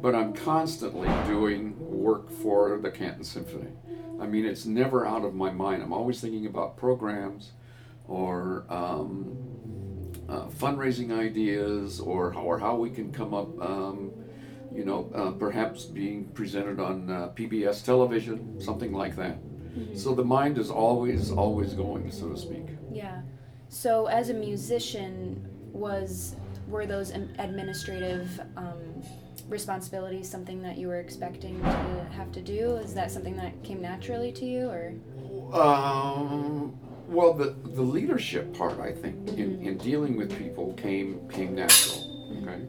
but 0.00 0.14
I'm 0.14 0.32
constantly 0.32 1.08
doing 1.26 1.74
work 1.78 2.30
for 2.30 2.78
the 2.78 2.90
Canton 2.90 3.24
Symphony. 3.24 3.72
I 4.20 4.26
mean, 4.26 4.44
it's 4.46 4.64
never 4.64 5.06
out 5.06 5.24
of 5.24 5.34
my 5.34 5.50
mind. 5.50 5.82
I'm 5.82 5.92
always 5.92 6.20
thinking 6.20 6.46
about 6.46 6.76
programs 6.76 7.52
or 8.08 8.64
um, 8.68 9.36
uh, 10.28 10.46
fundraising 10.46 11.16
ideas 11.16 12.00
or, 12.00 12.34
or 12.34 12.58
how 12.58 12.76
we 12.76 12.90
can 12.90 13.12
come 13.12 13.34
up, 13.34 13.60
um, 13.60 14.10
you 14.74 14.84
know, 14.84 15.10
uh, 15.14 15.30
perhaps 15.32 15.84
being 15.84 16.26
presented 16.28 16.80
on 16.80 17.10
uh, 17.10 17.28
PBS 17.34 17.84
television, 17.84 18.60
something 18.60 18.92
like 18.92 19.16
that. 19.16 19.38
So 19.94 20.14
the 20.14 20.24
mind 20.24 20.56
is 20.56 20.70
always, 20.70 21.30
always 21.30 21.74
going, 21.74 22.10
so 22.10 22.30
to 22.30 22.36
speak. 22.38 22.66
Yeah. 22.90 23.20
So 23.68 24.06
as 24.06 24.30
a 24.30 24.34
musician, 24.34 25.48
was 25.72 26.36
were 26.68 26.86
those 26.86 27.10
administrative 27.10 28.40
um, 28.56 29.02
responsibilities 29.48 30.28
something 30.28 30.60
that 30.62 30.76
you 30.78 30.88
were 30.88 30.98
expecting 30.98 31.60
to 31.60 32.06
have 32.12 32.32
to 32.32 32.40
do? 32.40 32.76
Is 32.76 32.94
that 32.94 33.10
something 33.10 33.36
that 33.36 33.62
came 33.62 33.80
naturally 33.80 34.32
to 34.32 34.44
you, 34.44 34.68
or? 34.68 34.94
Um, 35.52 36.76
well, 37.06 37.34
the, 37.34 37.54
the 37.64 37.82
leadership 37.82 38.56
part, 38.56 38.80
I 38.80 38.92
think, 38.92 39.28
in, 39.28 39.60
in 39.64 39.78
dealing 39.78 40.16
with 40.16 40.36
people 40.36 40.72
came 40.74 41.28
came 41.28 41.54
natural. 41.54 42.02
Okay. 42.42 42.66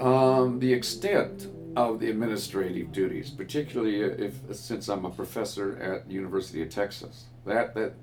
Um, 0.00 0.58
the 0.60 0.72
extent 0.72 1.48
of 1.78 2.00
the 2.00 2.10
administrative 2.10 2.90
duties, 2.90 3.30
particularly 3.30 4.00
if 4.00 4.34
since 4.52 4.88
I'm 4.88 5.04
a 5.04 5.10
professor 5.10 5.78
at 5.78 6.10
University 6.10 6.60
of 6.62 6.70
Texas. 6.70 7.26
That 7.46 7.74
that 7.74 7.94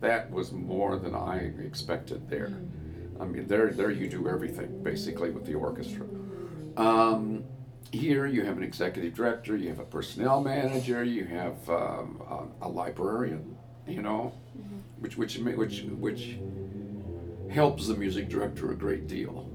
that 0.00 0.30
was 0.30 0.52
more 0.52 0.96
than 0.96 1.14
I 1.14 1.52
expected 1.62 2.30
there. 2.30 2.52
I 3.20 3.26
mean, 3.26 3.46
there 3.46 3.70
there 3.72 3.90
you 3.90 4.08
do 4.08 4.26
everything 4.26 4.82
basically 4.82 5.30
with 5.30 5.44
the 5.44 5.54
orchestra. 5.54 6.06
Um, 6.78 7.44
here 7.92 8.24
you 8.24 8.42
have 8.44 8.56
an 8.56 8.62
executive 8.62 9.14
director, 9.14 9.54
you 9.54 9.68
have 9.68 9.80
a 9.80 9.84
personnel 9.84 10.40
manager, 10.40 11.04
you 11.04 11.26
have 11.26 11.68
um, 11.68 12.22
a, 12.62 12.66
a 12.66 12.68
librarian, 12.68 13.54
you 13.86 14.00
know, 14.00 14.32
which 15.00 15.18
which 15.18 15.36
which 15.36 15.82
which 15.82 16.38
helps 17.50 17.86
the 17.88 17.94
music 17.94 18.30
director 18.30 18.72
a 18.72 18.76
great 18.76 19.06
deal. 19.08 19.50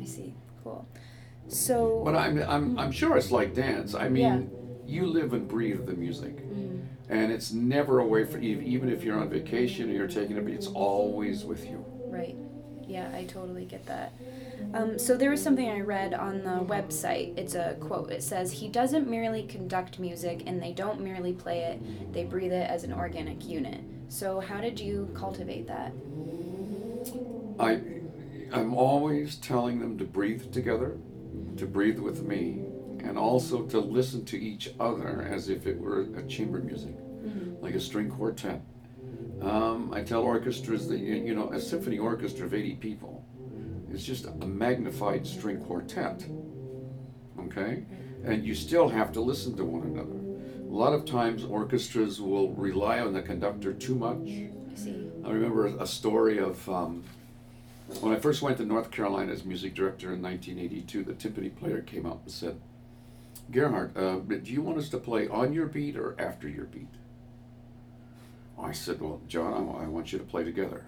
I 0.00 0.04
see. 0.04 0.34
Cool. 0.62 0.86
So. 1.48 2.02
But 2.04 2.16
I'm, 2.16 2.38
I'm, 2.42 2.78
I'm 2.78 2.92
sure 2.92 3.16
it's 3.16 3.30
like 3.30 3.54
dance. 3.54 3.94
I 3.94 4.08
mean, 4.08 4.22
Yeah. 4.22 4.40
you 4.86 5.06
live 5.06 5.32
and 5.32 5.46
breathe 5.46 5.86
the 5.86 5.94
music. 5.94 6.36
Mm-hmm. 6.38 6.78
And 7.08 7.30
it's 7.30 7.52
never 7.52 8.00
away 8.00 8.24
from 8.24 8.42
you, 8.42 8.60
even 8.60 8.88
if 8.88 9.04
you're 9.04 9.18
on 9.18 9.28
vacation 9.28 9.90
or 9.90 9.92
you're 9.92 10.08
taking 10.08 10.38
a 10.38 10.40
beat, 10.40 10.54
it's 10.54 10.68
always 10.68 11.44
with 11.44 11.64
you. 11.68 11.84
Right. 12.06 12.36
Yeah, 12.86 13.10
I 13.14 13.24
totally 13.24 13.64
get 13.64 13.86
that. 13.86 14.12
Um, 14.72 14.98
so 14.98 15.16
there 15.16 15.30
was 15.30 15.42
something 15.42 15.68
I 15.68 15.80
read 15.80 16.14
on 16.14 16.42
the 16.42 16.64
website. 16.64 17.36
It's 17.38 17.54
a 17.54 17.76
quote. 17.80 18.10
It 18.10 18.22
says, 18.22 18.52
He 18.52 18.68
doesn't 18.68 19.08
merely 19.08 19.44
conduct 19.44 19.98
music 19.98 20.42
and 20.46 20.62
they 20.62 20.72
don't 20.72 21.00
merely 21.00 21.32
play 21.32 21.60
it, 21.64 22.12
they 22.12 22.24
breathe 22.24 22.52
it 22.52 22.68
as 22.68 22.84
an 22.84 22.92
organic 22.92 23.46
unit. 23.46 23.80
So, 24.08 24.40
how 24.40 24.60
did 24.60 24.78
you 24.80 25.10
cultivate 25.14 25.66
that? 25.66 25.92
I, 27.58 27.80
I'm 28.52 28.74
always 28.74 29.36
telling 29.36 29.78
them 29.78 29.98
to 29.98 30.04
breathe 30.04 30.52
together, 30.52 30.98
to 31.56 31.66
breathe 31.66 31.98
with 31.98 32.22
me, 32.22 32.62
and 33.00 33.18
also 33.18 33.62
to 33.62 33.80
listen 33.80 34.24
to 34.26 34.38
each 34.40 34.70
other 34.80 35.28
as 35.30 35.48
if 35.48 35.66
it 35.66 35.78
were 35.78 36.02
a 36.16 36.22
chamber 36.26 36.58
music, 36.58 36.96
like 37.60 37.74
a 37.74 37.80
string 37.80 38.10
quartet. 38.10 38.62
Um, 39.42 39.92
I 39.92 40.02
tell 40.02 40.22
orchestras 40.22 40.88
that, 40.88 40.98
you 40.98 41.14
you 41.16 41.34
know, 41.34 41.50
a 41.52 41.60
symphony 41.60 41.98
orchestra 41.98 42.46
of 42.46 42.54
80 42.54 42.76
people 42.76 43.24
is 43.92 44.04
just 44.04 44.26
a 44.26 44.46
magnified 44.46 45.26
string 45.26 45.60
quartet. 45.60 46.26
Okay? 47.38 47.84
And 48.24 48.44
you 48.44 48.54
still 48.54 48.88
have 48.88 49.12
to 49.12 49.20
listen 49.20 49.56
to 49.56 49.64
one 49.64 49.82
another. 49.82 50.20
A 50.68 50.74
lot 50.74 50.92
of 50.92 51.04
times 51.04 51.44
orchestras 51.44 52.20
will 52.20 52.52
rely 52.54 53.00
on 53.00 53.12
the 53.12 53.22
conductor 53.22 53.72
too 53.72 53.94
much. 53.94 54.28
I 54.28 54.74
see. 54.74 55.10
I 55.24 55.30
remember 55.30 55.66
a 55.66 55.86
story 55.86 56.38
of 56.38 56.68
um, 56.68 57.04
when 58.00 58.14
I 58.14 58.18
first 58.18 58.42
went 58.42 58.56
to 58.58 58.64
North 58.64 58.90
Carolina 58.90 59.32
as 59.32 59.44
music 59.44 59.74
director 59.74 60.12
in 60.12 60.22
1982. 60.22 61.04
The 61.04 61.12
timpani 61.12 61.54
player 61.54 61.80
came 61.80 62.06
up 62.06 62.22
and 62.24 62.32
said, 62.32 62.60
"Gerhardt, 63.50 63.96
uh, 63.96 64.18
do 64.20 64.52
you 64.52 64.62
want 64.62 64.78
us 64.78 64.88
to 64.90 64.98
play 64.98 65.28
on 65.28 65.52
your 65.52 65.66
beat 65.66 65.96
or 65.96 66.14
after 66.18 66.48
your 66.48 66.64
beat?" 66.64 66.88
I 68.58 68.72
said, 68.72 69.00
"Well, 69.00 69.20
John, 69.28 69.52
I, 69.52 69.86
want 69.86 70.12
you 70.12 70.18
to 70.18 70.24
play 70.24 70.44
together." 70.44 70.84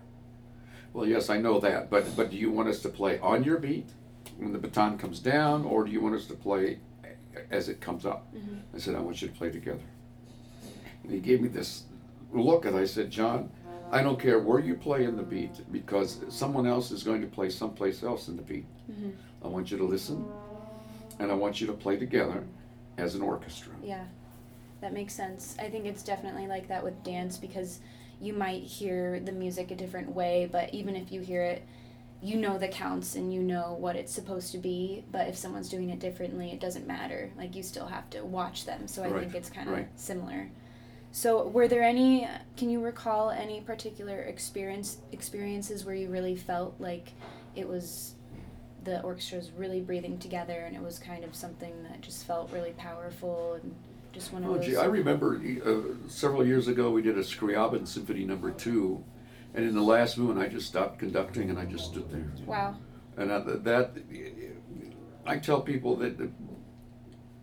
Well, 0.93 1.07
yes, 1.07 1.29
I 1.29 1.39
know 1.39 1.61
that, 1.61 1.91
but 1.91 2.17
but 2.17 2.31
do 2.31 2.37
you 2.37 2.51
want 2.51 2.69
us 2.69 2.81
to 2.83 2.89
play 2.89 3.19
on 3.19 3.45
your 3.45 3.59
beat 3.59 3.91
when 4.39 4.53
the 4.53 4.59
baton 4.59 4.97
comes 4.99 5.21
down, 5.21 5.65
or 5.65 5.85
do 5.85 5.91
you 5.93 6.01
want 6.01 6.15
us 6.15 6.27
to 6.27 6.35
play 6.35 6.79
as 7.51 7.69
it 7.69 7.81
comes 7.81 8.07
up? 8.07 8.33
I 8.75 8.79
said, 8.79 8.95
"I 8.95 9.01
want 9.01 9.21
you 9.21 9.29
to 9.29 9.35
play 9.35 9.51
together." 9.51 9.85
And 11.03 11.13
he 11.13 11.21
gave 11.21 11.43
me 11.43 11.49
this 11.49 11.85
look, 12.33 12.65
and 12.65 12.77
I 12.77 12.87
said, 12.87 13.11
"John." 13.11 13.51
I 13.91 14.03
don't 14.03 14.19
care 14.21 14.39
where 14.39 14.59
you 14.61 14.75
play 14.75 15.05
in 15.05 15.17
the 15.17 15.23
beat 15.23 15.71
because 15.73 16.21
someone 16.29 16.67
else 16.67 16.91
is 16.91 17.03
going 17.03 17.21
to 17.21 17.27
play 17.27 17.51
someplace 17.51 18.03
else 18.03 18.29
in 18.29 18.37
the 18.37 18.43
beat. 18.43 18.67
Mm-hmm. 18.91 19.11
I 19.45 19.49
want 19.49 19.71
you 19.71 19.79
to 19.79 19.85
listen 19.85 20.25
and 21.19 21.31
I 21.31 21.35
want 21.35 21.61
you 21.61 21.67
to 21.69 21.73
play 21.73 21.97
together 21.97 22.45
as 22.99 23.15
an 23.15 23.23
orchestra. 23.23 23.73
Yeah, 23.83 24.05
that 24.81 24.93
makes 24.93 25.15
sense. 25.15 25.57
I 25.59 25.69
think 25.71 25.87
it's 25.87 26.03
definitely 26.03 26.47
like 26.47 26.69
that 26.69 26.83
with 26.83 27.03
dance 27.05 27.37
because 27.37 27.81
you 28.21 28.33
might 28.33 28.63
hear 28.63 29.21
the 29.21 29.33
music 29.33 29.71
a 29.71 29.75
different 29.77 30.15
way, 30.15 30.49
but 30.51 30.73
even 30.75 30.97
if 30.97 31.13
you 31.13 31.21
hear 31.21 31.43
it, 31.43 31.63
you 32.23 32.37
know 32.37 32.57
the 32.59 32.69
counts 32.69 33.15
and 33.15 33.33
you 33.33 33.43
know 33.43 33.77
what 33.79 33.95
it's 33.95 34.13
supposed 34.13 34.51
to 34.53 34.59
be. 34.59 35.05
But 35.13 35.29
if 35.29 35.37
someone's 35.37 35.69
doing 35.69 35.91
it 35.91 36.01
differently, 36.01 36.51
it 36.51 36.61
doesn't 36.61 36.87
matter. 36.87 37.31
Like 37.37 37.55
you 37.55 37.63
still 37.63 37.87
have 37.87 38.09
to 38.11 38.25
watch 38.25 38.65
them. 38.65 38.89
So 38.89 39.03
I 39.05 39.09
Right, 39.09 39.21
think 39.21 39.35
it's 39.35 39.51
kind 39.51 39.69
of 39.69 39.75
right. 39.75 39.89
similar. 39.97 40.49
So 41.17 41.49
were 41.49 41.67
there 41.67 41.83
any? 41.83 42.29
Can 42.59 42.69
you 42.69 42.83
recall 42.85 43.31
any 43.31 43.63
particular 43.63 44.21
experience 44.25 44.99
experiences 45.13 45.83
where 45.83 45.95
you 45.95 46.11
really 46.11 46.37
felt 46.37 46.75
like 46.79 47.15
it 47.55 47.67
was 47.67 48.17
the 48.85 49.01
orchestra 49.01 49.39
was 49.39 49.51
really 49.53 49.81
breathing 49.81 50.19
together 50.19 50.61
and 50.67 50.77
it 50.77 50.83
was 50.83 50.99
kind 50.99 51.25
of 51.25 51.35
something 51.35 51.73
that 51.85 52.03
just 52.03 52.27
felt 52.27 52.53
really 52.53 52.73
powerful 52.73 53.55
and 53.55 53.75
just 54.13 54.31
one 54.31 54.45
of 54.45 54.51
Oh, 54.51 54.55
those. 54.57 54.67
gee, 54.67 54.77
I 54.77 54.85
remember 54.85 55.41
uh, 55.65 56.07
several 56.07 56.47
years 56.47 56.69
ago 56.69 56.91
we 56.91 57.01
did 57.01 57.17
a 57.17 57.23
Scriabin 57.23 57.89
Symphony 57.89 58.27
Number 58.27 58.51
Two, 58.51 59.03
and 59.55 59.65
in 59.65 59.75
the 59.75 59.81
last 59.81 60.19
movement 60.19 60.47
I 60.47 60.53
just 60.53 60.67
stopped 60.67 60.99
conducting 60.99 61.49
and 61.49 61.59
I 61.59 61.65
just 61.65 61.87
stood 61.87 62.11
there. 62.11 62.31
Wow. 62.45 62.77
And 63.17 63.31
uh, 63.31 63.41
that, 63.41 63.97
I 65.25 65.39
tell 65.39 65.63
people 65.63 65.97
that 65.97 66.19
the, 66.19 66.29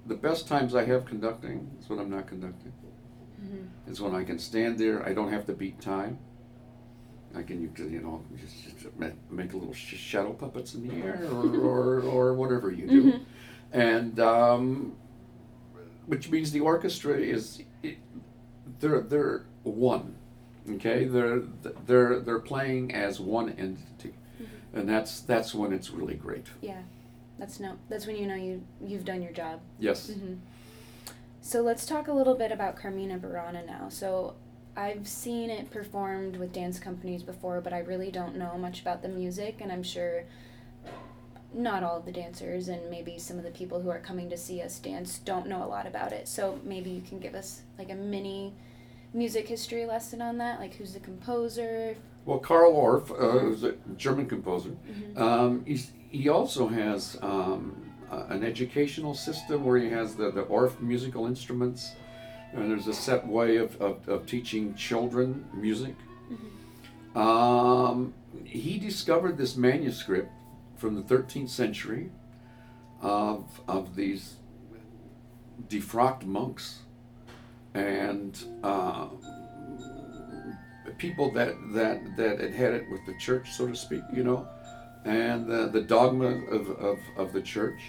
the 0.05 0.15
best 0.15 0.47
times 0.47 0.75
I 0.75 0.85
have 0.85 1.05
conducting 1.05 1.71
is 1.81 1.89
when 1.89 1.97
I'm 1.97 2.11
not 2.11 2.27
conducting. 2.27 2.71
Mm-hmm. 3.43 3.89
It's 3.89 3.99
when 3.99 4.15
I 4.15 4.23
can 4.23 4.39
stand 4.39 4.77
there. 4.79 5.05
I 5.05 5.13
don't 5.13 5.31
have 5.31 5.45
to 5.47 5.53
beat 5.53 5.81
time. 5.81 6.17
I 7.35 7.41
can, 7.41 7.61
you 7.61 7.99
know, 7.99 8.23
just, 8.39 8.77
just 8.77 8.95
make 9.31 9.53
little 9.53 9.73
sh- 9.73 9.95
shadow 9.97 10.33
puppets 10.33 10.75
in 10.75 10.87
the 10.87 10.95
air, 11.03 11.19
or, 11.31 11.45
or, 11.59 11.99
or 12.01 12.33
whatever 12.35 12.71
you 12.71 12.87
do, 12.87 13.19
and 13.71 14.19
um, 14.19 14.95
which 16.05 16.29
means 16.29 16.51
the 16.51 16.59
orchestra 16.59 17.15
is 17.17 17.63
it, 17.81 17.97
they're 18.79 19.01
they're 19.01 19.45
one, 19.63 20.15
okay? 20.73 21.05
They're 21.05 21.39
they're 21.87 22.19
they're 22.19 22.39
playing 22.39 22.93
as 22.93 23.19
one 23.19 23.49
entity, 23.49 24.13
and 24.73 24.87
that's 24.87 25.21
that's 25.21 25.55
when 25.55 25.73
it's 25.73 25.89
really 25.89 26.15
great. 26.15 26.45
Yeah, 26.61 26.83
that's 27.39 27.59
no. 27.59 27.79
That's 27.89 28.05
when 28.05 28.15
you 28.15 28.27
know 28.27 28.35
you 28.35 28.61
you've 28.79 29.05
done 29.05 29.23
your 29.23 29.31
job. 29.33 29.59
Yes. 29.79 30.11
hmm 30.11 30.35
So 31.45 31.61
let's 31.61 31.85
talk 31.85 32.07
a 32.07 32.13
little 32.13 32.35
bit 32.35 32.53
about 32.53 32.77
Carmina 32.77 33.19
Burana 33.19 33.65
now. 33.65 33.89
So 33.89 34.35
I've 34.77 35.05
seen 35.05 35.49
it 35.49 35.69
performed 35.69 36.37
with 36.37 36.53
dance 36.53 36.79
companies 36.79 37.21
before, 37.21 37.59
but 37.59 37.73
I 37.73 37.79
really 37.79 38.11
don't 38.11 38.37
know 38.37 38.57
much 38.57 38.79
about 38.79 39.01
the 39.01 39.09
music, 39.09 39.57
and 39.59 39.69
I'm 39.69 39.83
sure 39.83 40.23
not 41.53 41.83
all 41.83 41.97
of 41.97 42.05
the 42.05 42.13
dancers 42.13 42.69
and 42.69 42.89
maybe 42.89 43.19
some 43.19 43.37
of 43.37 43.43
the 43.43 43.51
people 43.51 43.81
who 43.81 43.89
are 43.89 43.99
coming 43.99 44.29
to 44.29 44.37
see 44.37 44.61
us 44.61 44.79
dance 44.79 45.19
don't 45.19 45.45
know 45.45 45.61
a 45.61 45.67
lot 45.67 45.85
about 45.85 46.13
it. 46.13 46.29
So 46.29 46.61
maybe 46.63 46.89
you 46.89 47.01
can 47.01 47.19
give 47.19 47.35
us 47.35 47.63
like 47.77 47.91
a 47.91 47.95
mini 47.95 48.53
music 49.13 49.45
history 49.49 49.85
lesson 49.85 50.21
on 50.21 50.37
that, 50.37 50.61
like 50.61 50.75
who's 50.75 50.93
the 50.93 51.01
composer. 51.01 51.97
Well, 52.23 52.39
Carl 52.39 52.73
Orff 52.73 53.11
uh, 53.11 53.49
is 53.51 53.65
a 53.65 53.73
German 53.97 54.27
composer. 54.27 54.77
Um, 55.17 55.65
he's, 55.65 55.91
he 56.09 56.29
also 56.29 56.69
has 56.69 57.17
um, 57.21 57.92
uh, 58.13 58.25
an 58.29 58.43
educational 58.43 59.13
system 59.13 59.65
where 59.65 59.77
he 59.77 59.89
has 59.89 60.15
the, 60.15 60.31
the 60.31 60.43
Orff 60.43 60.79
musical 60.79 61.25
instruments. 61.25 61.93
And 62.53 62.69
there's 62.69 62.87
a 62.87 62.93
set 62.93 63.25
way 63.25 63.57
of, 63.57 63.81
of, 63.81 64.07
of 64.07 64.27
teaching 64.27 64.75
children 64.75 65.45
music. 65.53 65.95
Um, 67.15 68.13
he 68.43 68.77
discovered 68.77 69.37
this 69.37 69.55
manuscript 69.55 70.31
from 70.77 70.95
the 70.95 71.01
13th 71.01 71.49
century 71.49 72.11
of, 73.01 73.61
of 73.67 73.95
these 73.95 74.35
defrocked 75.67 76.25
monks 76.25 76.79
and 77.73 78.43
uh, 78.63 79.07
people 80.97 81.31
that, 81.31 81.55
that, 81.73 82.15
that 82.17 82.39
had 82.39 82.53
had 82.53 82.73
it 82.73 82.89
with 82.91 83.05
the 83.05 83.17
church, 83.17 83.51
so 83.51 83.67
to 83.67 83.75
speak, 83.75 84.03
you 84.13 84.23
know, 84.23 84.47
and 85.05 85.47
the, 85.47 85.67
the 85.67 85.81
dogma 85.81 86.27
of, 86.27 86.69
of, 86.71 86.99
of 87.17 87.33
the 87.33 87.41
church. 87.41 87.81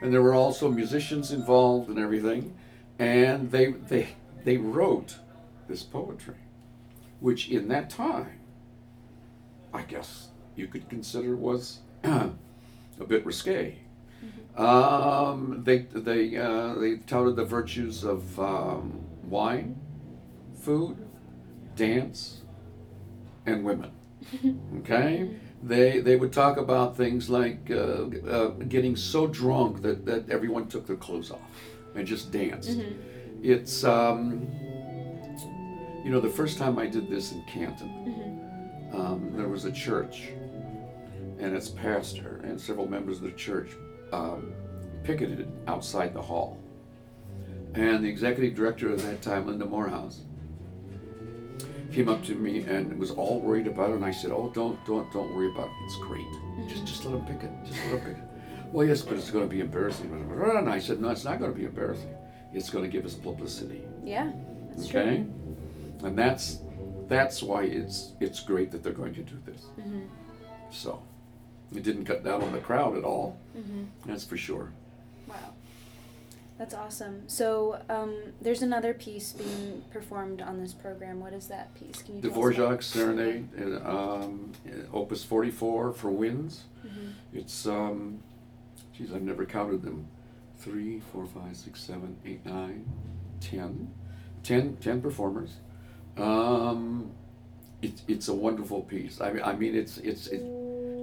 And 0.00 0.12
there 0.12 0.22
were 0.22 0.34
also 0.34 0.70
musicians 0.70 1.32
involved 1.32 1.88
and 1.88 1.98
everything. 1.98 2.56
And 2.98 3.50
they, 3.50 3.72
they, 3.72 4.08
they 4.44 4.56
wrote 4.56 5.16
this 5.68 5.82
poetry, 5.82 6.36
which 7.20 7.48
in 7.48 7.68
that 7.68 7.90
time, 7.90 8.40
I 9.72 9.82
guess 9.82 10.28
you 10.56 10.66
could 10.66 10.88
consider 10.88 11.36
was 11.36 11.80
a 12.04 12.30
bit 13.06 13.24
risque. 13.24 13.78
Um, 14.56 15.62
they 15.62 15.78
they 15.78 16.36
uh, 16.36 16.74
they 16.74 16.96
touted 16.96 17.36
the 17.36 17.44
virtues 17.44 18.02
of 18.02 18.40
um, 18.40 19.04
wine, 19.22 19.80
food, 20.60 20.96
dance, 21.76 22.42
and 23.46 23.64
women. 23.64 23.92
Okay, 24.80 25.30
they 25.62 26.00
they 26.00 26.16
would 26.16 26.32
talk 26.32 26.56
about 26.56 26.96
things 26.96 27.28
like 27.30 27.70
uh, 27.70 28.04
uh, 28.28 28.48
getting 28.68 28.96
so 28.96 29.26
drunk 29.26 29.82
that, 29.82 30.04
that 30.06 30.28
everyone 30.30 30.66
took 30.68 30.86
their 30.86 30.96
clothes 30.96 31.30
off 31.30 31.40
and 31.94 32.06
just 32.06 32.30
danced. 32.30 32.78
It's 33.42 33.84
um, 33.84 34.48
you 36.04 36.10
know 36.10 36.20
the 36.20 36.30
first 36.30 36.58
time 36.58 36.78
I 36.78 36.86
did 36.86 37.08
this 37.08 37.32
in 37.32 37.42
Canton, 37.44 38.40
um, 38.92 39.32
there 39.36 39.48
was 39.48 39.64
a 39.64 39.72
church, 39.72 40.28
and 41.38 41.54
its 41.56 41.68
pastor 41.68 42.40
and 42.44 42.60
several 42.60 42.88
members 42.88 43.18
of 43.18 43.24
the 43.24 43.32
church 43.32 43.70
um, 44.12 44.52
picketed 45.04 45.50
outside 45.66 46.14
the 46.14 46.22
hall. 46.22 46.58
And 47.74 48.04
the 48.04 48.08
executive 48.08 48.54
director 48.54 48.92
at 48.92 48.98
that 49.00 49.22
time, 49.22 49.46
Linda 49.46 49.66
Morehouse, 49.66 50.20
came 51.92 52.08
up 52.08 52.22
to 52.24 52.34
me 52.34 52.62
and 52.62 52.98
was 52.98 53.10
all 53.10 53.40
worried 53.40 53.66
about 53.66 53.90
it. 53.90 53.96
And 53.96 54.04
I 54.04 54.10
said, 54.10 54.30
"Oh, 54.30 54.50
don't, 54.54 54.84
don't, 54.86 55.10
don't 55.12 55.34
worry 55.34 55.50
about 55.50 55.68
it. 55.68 55.74
It's 55.84 55.96
great. 55.98 56.26
Just, 56.68 56.84
just 56.86 57.04
let 57.04 57.14
him 57.14 57.26
pick 57.26 57.42
it. 57.42 57.50
Just 57.64 57.78
let 57.84 57.90
them 57.90 58.00
pick 58.00 58.22
it." 58.22 58.24
Well, 58.72 58.86
yes, 58.86 59.02
but 59.02 59.16
it's 59.16 59.30
going 59.30 59.48
to 59.48 59.50
be 59.50 59.60
embarrassing. 59.60 60.10
And 60.12 60.68
I 60.68 60.78
said, 60.78 61.00
"No, 61.00 61.08
it's 61.08 61.24
not 61.24 61.38
going 61.38 61.52
to 61.52 61.58
be 61.58 61.64
embarrassing. 61.64 62.14
It's 62.52 62.70
going 62.70 62.84
to 62.84 62.90
give 62.90 63.04
us 63.06 63.14
publicity." 63.14 63.82
Yeah, 64.04 64.30
that's 64.70 64.88
okay, 64.88 65.24
true. 65.24 66.06
and 66.06 66.18
that's 66.18 66.58
that's 67.08 67.42
why 67.42 67.62
it's 67.64 68.12
it's 68.20 68.40
great 68.40 68.70
that 68.72 68.82
they're 68.82 68.92
going 68.92 69.14
to 69.14 69.22
do 69.22 69.38
this. 69.46 69.62
Mm-hmm. 69.80 70.02
So 70.70 71.02
it 71.74 71.82
didn't 71.82 72.04
cut 72.04 72.24
down 72.24 72.42
on 72.42 72.52
the 72.52 72.58
crowd 72.60 72.96
at 72.96 73.04
all. 73.04 73.38
Mm-hmm. 73.56 73.84
That's 74.06 74.24
for 74.24 74.36
sure. 74.36 74.72
Wow. 75.26 75.54
That's 76.58 76.74
awesome. 76.74 77.22
So, 77.28 77.80
um, 77.88 78.16
there's 78.40 78.62
another 78.62 78.92
piece 78.92 79.32
being 79.32 79.84
performed 79.92 80.42
on 80.42 80.58
this 80.60 80.72
program. 80.74 81.20
What 81.20 81.32
is 81.32 81.46
that 81.46 81.72
piece? 81.74 82.02
Can 82.02 82.16
you 82.16 82.22
tell 82.22 82.30
us 82.32 82.56
about 82.56 82.78
Dvorak 82.80 82.82
Serenade, 82.82 83.48
uh, 83.56 83.88
um, 83.88 84.52
uh, 84.66 84.96
Opus 84.96 85.22
44 85.22 85.92
for 85.92 86.10
winds. 86.10 86.64
Mhm. 86.84 87.12
It's, 87.32 87.66
um, 87.66 88.18
geez, 88.92 89.12
I've 89.12 89.22
never 89.22 89.44
counted 89.46 89.82
them. 89.82 90.08
Three, 90.58 90.98
four, 91.12 91.26
five, 91.26 91.56
six, 91.56 91.80
seven, 91.80 92.16
eight, 92.26 92.44
nine, 92.44 92.84
ten. 93.40 93.92
Ten, 94.42 94.76
ten 94.80 95.00
performers. 95.00 95.58
Um, 96.16 97.12
it, 97.82 98.02
it's 98.08 98.26
a 98.26 98.34
wonderful 98.34 98.82
piece. 98.82 99.20
I 99.20 99.32
mean, 99.32 99.42
I 99.44 99.54
mean, 99.54 99.76
it's 99.76 99.98
it's 99.98 100.26
it, 100.26 100.40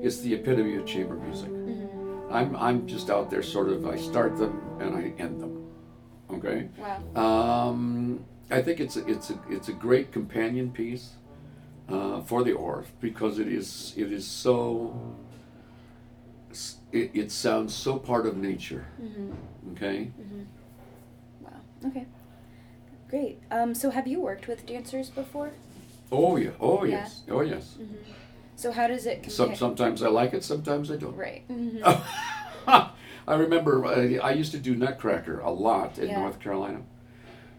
it's 0.03 0.19
the 0.19 0.33
epitome 0.33 0.75
of 0.75 0.85
chamber 0.85 1.15
music. 1.15 1.49
I'm 2.35 2.55
I'm 2.55 2.85
just 2.85 3.09
out 3.09 3.29
there, 3.29 3.41
sort 3.43 3.69
of. 3.69 3.87
I 3.87 3.97
start 3.97 4.37
them 4.37 4.61
and 4.79 4.95
I 4.95 5.13
end 5.21 5.41
them. 5.41 5.71
Okay. 6.29 6.69
Wow. 6.77 7.69
Um, 7.69 8.25
I 8.51 8.61
think 8.61 8.79
it's 8.79 8.97
a, 8.97 9.07
it's 9.07 9.29
a 9.29 9.39
it's 9.49 9.69
a 9.69 9.73
great 9.73 10.11
companion 10.11 10.71
piece 10.71 11.13
uh, 11.89 12.21
for 12.21 12.43
the 12.43 12.51
Orff 12.51 12.85
because 12.99 13.39
it 13.39 13.47
is 13.47 13.93
it 13.95 14.11
is 14.11 14.27
so 14.27 15.15
it, 16.91 17.11
it 17.13 17.31
sounds 17.31 17.73
so 17.73 17.97
part 17.97 18.25
of 18.25 18.37
nature. 18.37 18.85
Mm-hmm. 19.01 19.31
Okay. 19.71 20.11
Mm-hmm. 20.19 20.43
Wow. 21.41 21.51
Okay. 21.87 22.05
Great. 23.09 23.39
Um, 23.51 23.75
so, 23.75 23.91
have 23.91 24.07
you 24.07 24.19
worked 24.19 24.47
with 24.47 24.65
dancers 24.65 25.09
before? 25.09 25.51
Oh 26.11 26.37
yeah. 26.37 26.51
Oh 26.59 26.83
Yeah. 26.83 26.97
yes. 26.97 27.21
Oh 27.29 27.41
yes. 27.41 27.77
Mm-hmm. 27.79 27.95
So, 28.55 28.71
how 28.71 28.87
does 28.87 29.05
it 29.05 29.15
compare? 29.15 29.31
Some 29.31 29.55
sometimes 29.55 30.01
I 30.01 30.07
like 30.09 30.33
it. 30.33 30.43
Sometimes 30.43 30.91
I 30.91 30.95
don't. 30.97 31.15
Right. 31.15 31.43
Mm-hmm. 32.67 32.91
I 33.27 33.35
remember 33.35 33.85
uh, 33.85 34.23
I 34.23 34.31
used 34.31 34.51
to 34.53 34.57
do 34.59 34.75
Nutcracker 34.75 35.39
a 35.39 35.51
lot 35.51 35.97
in 35.99 36.09
Yeah. 36.09 36.19
North 36.19 36.39
Carolina, 36.39 36.81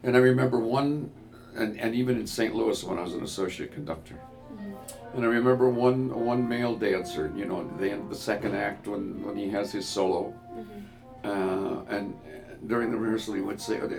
and 0.02 0.16
I 0.16 0.20
remember 0.20 0.58
one, 0.58 1.10
and, 1.54 1.78
and 1.78 1.94
even 1.94 2.18
in 2.18 2.26
St. 2.26 2.54
Louis 2.54 2.82
when 2.84 2.98
I 2.98 3.02
was 3.02 3.14
an 3.14 3.22
associate 3.22 3.72
conductor. 3.72 4.14
Mm-hmm. 4.52 5.16
And 5.16 5.24
I 5.24 5.28
remember 5.28 5.68
one 5.68 6.24
one 6.24 6.48
male 6.48 6.74
dancer, 6.76 7.32
you 7.36 7.44
know, 7.44 7.68
the 7.78 7.90
end, 7.90 8.10
the 8.10 8.16
second 8.16 8.54
act 8.56 8.86
when, 8.88 9.22
when 9.24 9.36
he 9.36 9.48
has 9.50 9.72
his 9.72 9.86
solo, 9.88 10.34
Mm-hmm. 10.56 11.28
uh, 11.30 11.96
and 11.96 12.14
during 12.66 12.90
the 12.90 12.96
rehearsal 12.96 13.34
he 13.34 13.40
would 13.40 13.60
say, 13.60 13.80
"Okay, 13.80 13.98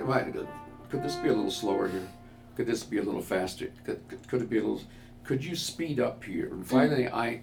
"Could 0.90 1.04
this 1.04 1.16
be 1.16 1.30
a 1.30 1.34
little 1.34 1.52
slower 1.52 1.88
here? 1.88 2.08
Could 2.56 2.66
this 2.68 2.84
be 2.84 2.98
a 2.98 3.04
little 3.04 3.22
faster? 3.22 3.68
Could, 3.86 4.00
could, 4.10 4.28
could 4.28 4.42
it 4.42 4.50
be 4.50 4.58
a 4.58 4.62
little? 4.62 4.82
Could 5.28 5.44
you 5.46 5.56
speed 5.56 6.00
up 6.00 6.24
here?" 6.24 6.48
And 6.48 6.66
finally, 6.66 7.08
I 7.08 7.42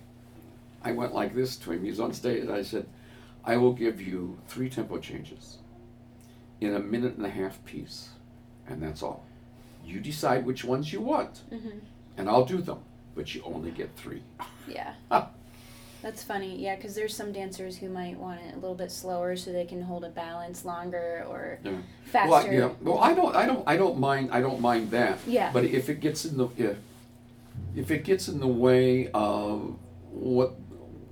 I 0.83 0.93
went 0.93 1.15
like 1.15 1.35
this 1.35 1.57
to 1.59 1.73
him. 1.73 1.85
He's 1.85 2.01
on 2.01 2.13
stage, 2.13 2.41
and 2.43 2.51
I 2.53 2.63
said, 2.63 2.87
"I 3.45 3.57
will 3.59 3.73
give 3.75 4.01
you 4.01 4.39
three 4.49 4.69
tempo 4.71 4.99
changes 4.99 5.59
in 6.61 6.75
a 6.75 6.81
minute 6.81 7.15
and 7.17 7.27
a 7.27 7.31
half 7.31 7.63
piece, 7.65 8.09
and 8.67 8.83
that's 8.83 9.03
all. 9.03 9.25
You 9.85 10.01
decide 10.01 10.47
which 10.47 10.65
ones 10.65 10.93
you 10.93 11.01
want, 11.03 11.43
Mm-hmm. 11.53 11.79
and 12.17 12.29
I'll 12.29 12.47
do 12.47 12.63
them, 12.63 12.79
but 13.15 13.35
you 13.35 13.43
only 13.45 13.71
get 13.71 13.91
three. 13.97 14.23
Yeah. 14.67 14.95
Ah. 15.11 15.29
That's 16.03 16.23
funny, 16.23 16.63
yeah, 16.63 16.77
because 16.77 16.95
there's 16.95 17.17
some 17.17 17.33
dancers 17.33 17.79
who 17.79 17.89
might 17.89 18.19
want 18.19 18.39
it 18.43 18.53
a 18.53 18.57
little 18.59 18.75
bit 18.75 18.93
slower 18.93 19.37
so 19.37 19.53
they 19.53 19.65
can 19.65 19.81
hold 19.81 20.05
a 20.05 20.11
balance 20.11 20.63
longer 20.67 21.25
or 21.27 21.59
Yeah. 21.65 21.79
faster. 22.05 22.31
Well, 22.31 22.47
I, 22.47 22.51
yeah. 22.51 22.71
Well, 22.83 22.99
I 22.99 23.15
don't, 23.15 23.35
I 23.35 23.47
don't, 23.47 23.65
I 23.67 23.77
don't 23.79 23.99
mind. 23.99 24.29
I 24.31 24.43
don't 24.43 24.61
mind 24.61 24.91
that. 24.91 25.19
Yeah. 25.27 25.51
But 25.51 25.65
if 25.65 25.89
it 25.89 26.01
gets 26.01 26.27
in 26.27 26.37
the 26.37 26.49
if, 26.59 26.77
if 27.77 27.91
it 27.91 28.05
gets 28.05 28.29
in 28.29 28.41
the 28.41 28.47
way 28.49 29.09
of 29.13 29.77
what 30.11 30.55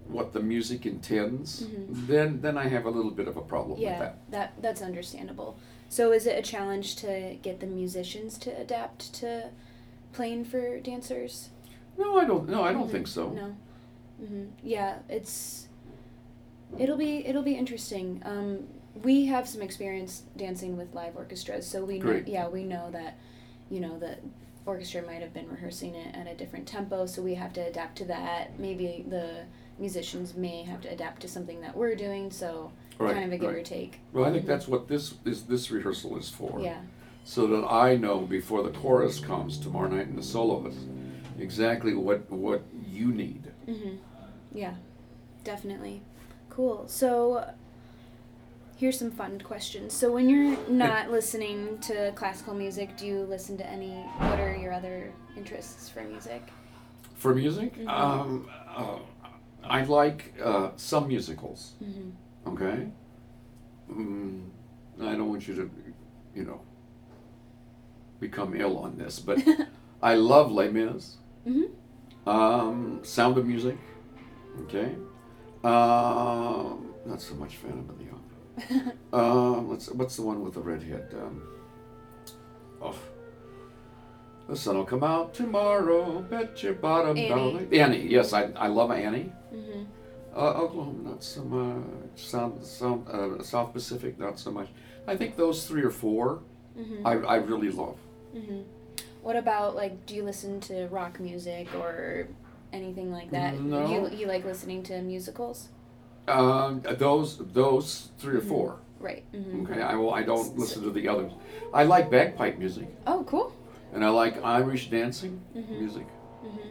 what 0.08 0.34
the 0.34 0.40
music 0.40 0.84
intends, 0.84 1.62
Mhm. 1.62 2.06
then 2.06 2.40
then 2.42 2.58
I 2.58 2.68
have 2.68 2.84
a 2.84 2.90
little 2.90 3.10
bit 3.10 3.28
of 3.28 3.36
a 3.38 3.40
problem 3.40 3.78
yeah, 3.80 3.90
with 3.92 3.98
that. 4.00 4.30
that 4.30 4.52
that's 4.62 4.82
understandable. 4.82 5.56
So 5.88 6.12
is 6.12 6.26
it 6.26 6.38
a 6.38 6.42
challenge 6.42 6.96
to 6.96 7.36
get 7.42 7.60
the 7.60 7.66
musicians 7.66 8.36
to 8.38 8.50
adapt 8.60 9.12
to 9.14 9.50
playing 10.12 10.44
for 10.44 10.80
dancers? 10.80 11.48
No, 11.98 12.18
I 12.18 12.24
don't. 12.26 12.48
No, 12.48 12.62
I 12.62 12.72
don't 12.72 12.88
Mhm. 12.88 12.92
think 12.92 13.06
so. 13.06 13.30
No. 13.30 13.54
hmm 14.26 14.44
Yeah, 14.62 14.98
it's 15.08 15.68
it'll 16.78 16.96
be 16.98 17.26
it'll 17.26 17.42
be 17.42 17.54
interesting. 17.54 18.20
Um, 18.24 18.68
we 19.02 19.26
have 19.26 19.48
some 19.48 19.62
experience 19.62 20.22
dancing 20.36 20.76
with 20.76 20.94
live 20.94 21.16
orchestras, 21.16 21.66
so 21.66 21.84
we 21.84 21.98
know 21.98 22.22
yeah 22.26 22.48
we 22.48 22.64
know 22.64 22.90
that 22.90 23.16
you 23.70 23.80
know 23.80 23.98
the 23.98 24.16
orchestra 24.66 25.02
might 25.02 25.22
have 25.22 25.34
been 25.34 25.48
rehearsing 25.48 25.94
it 25.94 26.14
at 26.14 26.26
a 26.26 26.34
different 26.34 26.66
tempo, 26.66 27.06
so 27.06 27.22
we 27.22 27.34
have 27.34 27.52
to 27.54 27.60
adapt 27.60 27.96
to 27.98 28.04
that. 28.06 28.58
Maybe 28.58 29.04
the 29.08 29.44
musicians 29.78 30.34
may 30.34 30.62
have 30.62 30.80
to 30.82 30.88
adapt 30.88 31.22
to 31.22 31.28
something 31.28 31.60
that 31.62 31.76
we're 31.76 31.94
doing, 31.96 32.30
so 32.30 32.70
Right, 32.98 33.14
kind 33.14 33.24
of 33.26 33.32
a 33.32 33.38
give 33.38 33.48
right. 33.50 33.58
or 33.58 33.62
take. 33.62 33.98
Well, 34.12 34.24
I 34.24 34.30
think 34.30 34.44
Mhm. 34.44 34.48
that's 34.48 34.68
what 34.68 34.86
this 34.88 35.14
is. 35.24 35.44
this 35.44 35.70
rehearsal 35.70 36.16
is 36.18 36.28
for. 36.28 36.60
Yeah. 36.60 36.80
So 37.24 37.46
that 37.48 37.66
I 37.66 37.96
know 37.96 38.20
before 38.20 38.62
the 38.62 38.70
chorus 38.70 39.18
comes 39.20 39.58
tomorrow 39.58 39.88
night 39.88 40.06
and 40.08 40.18
the 40.18 40.22
soloist 40.22 40.78
exactly 41.38 41.94
what 41.94 42.30
what 42.30 42.62
you 42.88 43.12
need. 43.12 43.50
Mm-hmm. 43.66 43.96
Yeah, 44.52 44.74
definitely. 45.44 46.02
Cool. 46.50 46.84
So, 46.86 47.44
here's 48.82 48.98
some 48.98 49.12
fun 49.12 49.40
questions. 49.40 49.94
So, 49.94 50.10
when 50.10 50.28
you're 50.28 50.56
not 50.68 51.08
listening 51.12 51.78
to 51.82 52.10
classical 52.16 52.52
music, 52.52 52.96
do 52.96 53.06
you 53.06 53.18
listen 53.34 53.56
to 53.58 53.66
any? 53.76 53.92
What 54.28 54.40
are 54.40 54.56
your 54.56 54.72
other 54.72 55.12
interests 55.36 55.88
for 55.88 56.02
music? 56.02 56.42
For 57.14 57.32
music, 57.32 57.70
Mhm. 57.78 57.88
um, 57.88 58.48
uh, 58.76 58.98
I 59.62 59.84
like 59.84 60.34
uh, 60.42 60.70
some 60.76 61.06
musicals. 61.06 61.60
Mm-hmm. 61.80 62.08
Okay. 62.52 62.88
Mm, 63.88 64.48
I 65.00 65.12
don't 65.16 65.28
want 65.28 65.46
you 65.46 65.54
to, 65.54 65.70
you 66.34 66.44
know, 66.48 66.60
become 68.18 68.50
ill 68.60 68.78
on 68.78 68.96
this, 68.98 69.20
but 69.20 69.38
I 70.02 70.14
love 70.16 70.50
Les 70.50 70.70
Mis. 70.70 71.16
mm-hmm. 71.46 72.28
Um, 72.28 73.00
Sound 73.04 73.38
of 73.38 73.46
Music. 73.46 73.78
Okay. 74.62 74.90
Um, 75.62 76.92
not 77.06 77.20
so 77.20 77.34
much 77.36 77.56
Phantom 77.62 77.88
of 77.88 77.98
the 77.98 78.06
Opera. 78.06 78.21
Um, 79.12 79.68
what's 79.70 79.88
what's 79.90 80.16
the 80.16 80.22
one 80.22 80.42
with 80.42 80.54
the 80.54 80.60
redhead? 80.60 81.14
Um, 81.14 81.42
oh, 82.82 82.98
the 84.48 84.56
sun 84.56 84.76
will 84.76 84.84
come 84.84 85.02
out 85.04 85.34
tomorrow. 85.34 86.20
Bet 86.22 86.62
your 86.62 86.74
bottom 86.74 87.16
Annie. 87.16 87.28
dollar. 87.28 87.66
Annie. 87.72 88.06
Yes, 88.08 88.32
I 88.32 88.50
I 88.56 88.68
love 88.68 88.90
Annie. 88.90 89.32
mm-hmm. 89.54 89.82
Uh, 90.34 90.40
Oklahoma, 90.64 91.10
not 91.10 91.22
so 91.22 91.44
much. 91.44 91.84
Sound, 92.16 92.64
Sound, 92.64 93.06
uh, 93.08 93.42
South 93.42 93.74
Pacific, 93.74 94.18
not 94.18 94.38
so 94.38 94.50
much. 94.50 94.68
I 95.06 95.14
think 95.14 95.36
those 95.36 95.66
three 95.66 95.82
or 95.82 95.90
four, 95.90 96.40
Mm-hmm. 96.78 97.06
I, 97.06 97.12
I 97.12 97.36
really 97.36 97.68
love. 97.70 97.98
mm-hmm. 98.34 98.62
What 99.20 99.36
about 99.36 99.76
like? 99.76 100.06
Do 100.06 100.14
you 100.14 100.22
listen 100.24 100.58
to 100.60 100.86
rock 100.88 101.20
music 101.20 101.68
or 101.74 102.28
anything 102.72 103.12
like 103.12 103.30
that? 103.30 103.60
No. 103.60 103.86
You 103.86 104.08
you 104.20 104.26
like 104.26 104.44
listening 104.46 104.82
to 104.84 105.02
musicals? 105.02 105.68
Um, 106.28 106.82
those 106.98 107.38
those 107.52 108.10
3 108.18 108.36
or 108.36 108.40
Mhm. 108.40 108.48
four. 108.48 108.76
Right. 109.00 109.24
Mm-hmm. 109.34 109.66
Okay, 109.66 109.82
I 109.82 109.94
will. 109.96 110.14
I 110.14 110.22
don't 110.22 110.56
listen 110.56 110.82
to 110.84 110.90
the 110.90 111.08
others. 111.08 111.32
I 111.74 111.82
like 111.82 112.10
bagpipe 112.10 112.58
music, 112.58 112.86
Oh, 113.06 113.24
cool. 113.26 113.52
and 113.92 114.04
I 114.04 114.08
like 114.10 114.42
Irish 114.44 114.90
dancing 114.90 115.40
Mhm. 115.56 115.78
music. 115.80 116.06
Mm-hmm. 116.44 116.68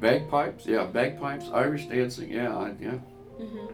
Bagpipes, 0.00 0.66
yeah, 0.66 0.84
bagpipes, 0.86 1.48
Irish 1.52 1.86
dancing, 1.86 2.30
yeah, 2.32 2.56
I, 2.56 2.72
yeah. 2.80 2.98
Mm-hmm. 3.40 3.66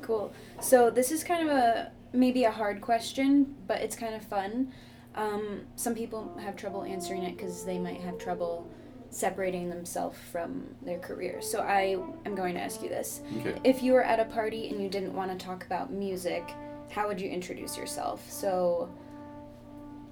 Cool. 0.00 0.32
So 0.60 0.90
this 0.90 1.12
is 1.12 1.22
kind 1.22 1.48
of 1.48 1.54
a 1.54 1.90
maybe 2.14 2.44
a 2.44 2.50
hard 2.50 2.80
question, 2.80 3.54
but 3.66 3.82
it's 3.82 3.96
kind 3.96 4.14
of 4.14 4.22
fun. 4.22 4.72
Um, 5.14 5.62
some 5.76 5.94
people 5.94 6.34
have 6.40 6.56
trouble 6.56 6.82
answering 6.84 7.24
it 7.24 7.36
because 7.36 7.64
they 7.66 7.78
might 7.78 8.00
have 8.00 8.16
trouble 8.18 8.66
separating 9.10 9.68
themselves 9.70 10.16
from 10.30 10.64
their 10.82 10.98
career. 10.98 11.40
So 11.40 11.60
I 11.60 11.96
am 12.24 12.34
going 12.34 12.54
to 12.54 12.60
ask 12.60 12.82
you 12.82 12.88
this: 12.88 13.20
Okay. 13.38 13.58
If 13.64 13.82
you 13.82 13.92
were 13.92 14.02
at 14.04 14.20
a 14.20 14.24
party 14.26 14.68
and 14.68 14.80
you 14.82 14.88
didn't 14.88 15.14
want 15.14 15.30
to 15.38 15.44
talk 15.44 15.64
about 15.64 15.92
music, 15.92 16.44
how 16.90 17.08
would 17.08 17.20
you 17.20 17.28
introduce 17.28 17.76
yourself? 17.76 18.28
So, 18.30 18.88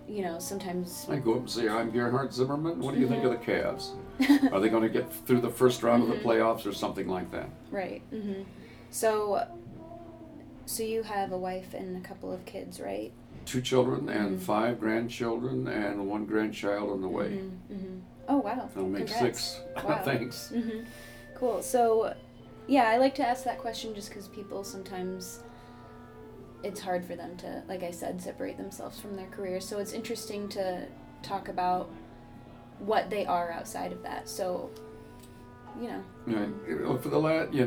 you 0.08 0.22
know, 0.22 0.38
sometimes. 0.38 1.06
I 1.08 1.16
go 1.16 1.32
up 1.32 1.38
and 1.40 1.50
say, 1.50 1.68
I'm 1.68 1.90
Gerhardt 1.90 2.32
Zimmermann. 2.32 2.78
What 2.80 2.94
do 2.94 3.00
you 3.00 3.08
think 3.08 3.24
of 3.24 3.30
the 3.30 3.36
Cavs? 3.38 3.90
Are 4.52 4.60
they 4.60 4.68
going 4.68 4.82
to 4.82 4.88
get 4.88 5.12
through 5.26 5.40
the 5.40 5.50
first 5.50 5.82
round 5.82 6.02
of 6.02 6.08
Mhm. 6.08 6.18
the 6.22 6.24
playoffs 6.28 6.66
or 6.66 6.72
something 6.72 7.08
like 7.08 7.30
that? 7.32 7.48
Right. 7.70 8.02
hmm 8.10 8.42
So, 8.90 9.46
So 10.66 10.82
you 10.82 11.02
have 11.02 11.32
a 11.32 11.36
wife 11.38 11.74
and 11.74 11.96
a 11.96 12.00
couple 12.08 12.32
of 12.32 12.44
kids, 12.46 12.80
right? 12.80 13.12
Two 13.44 13.60
children 13.60 14.08
and 14.08 14.38
Mhm. 14.38 14.42
five 14.42 14.80
grandchildren 14.80 15.68
and 15.68 16.08
one 16.08 16.24
grandchild 16.24 16.90
on 16.90 17.02
the 17.02 17.08
way. 17.08 17.38
Mm-hmm, 18.26 18.32
mm-hmm. 18.32 18.34
Oh 18.34 18.38
wow. 18.38 18.70
I'll 18.76 18.84
make 18.84 19.06
Congrats. 19.06 19.38
six. 19.48 19.60
Wow. 19.84 20.02
Thanks. 20.04 20.52
Mm-hmm. 20.54 20.80
Cool. 21.36 21.62
So, 21.62 22.14
yeah, 22.68 22.84
I 22.88 22.96
like 22.98 23.14
to 23.16 23.26
ask 23.26 23.44
that 23.44 23.58
question 23.58 23.94
just 23.94 24.08
because 24.08 24.28
people 24.28 24.64
sometimes 24.64 25.40
it's 26.62 26.80
hard 26.80 27.04
for 27.04 27.14
them 27.16 27.36
to, 27.38 27.62
like 27.68 27.82
I 27.82 27.90
said, 27.90 28.22
separate 28.22 28.56
themselves 28.56 28.98
from 28.98 29.16
their 29.16 29.26
career. 29.26 29.60
So 29.60 29.78
it's 29.78 29.92
interesting 29.92 30.48
to 30.50 30.86
talk 31.22 31.48
about 31.48 31.90
what 32.78 33.10
they 33.10 33.26
are 33.26 33.50
outside 33.52 33.92
of 33.92 34.02
that. 34.02 34.28
So, 34.28 34.70
you 35.78 35.88
know. 35.88 36.04
Yeah, 36.26 36.46
you 36.66 36.98
for 37.02 37.08
the 37.10 37.18
last, 37.18 37.52
yeah, 37.52 37.66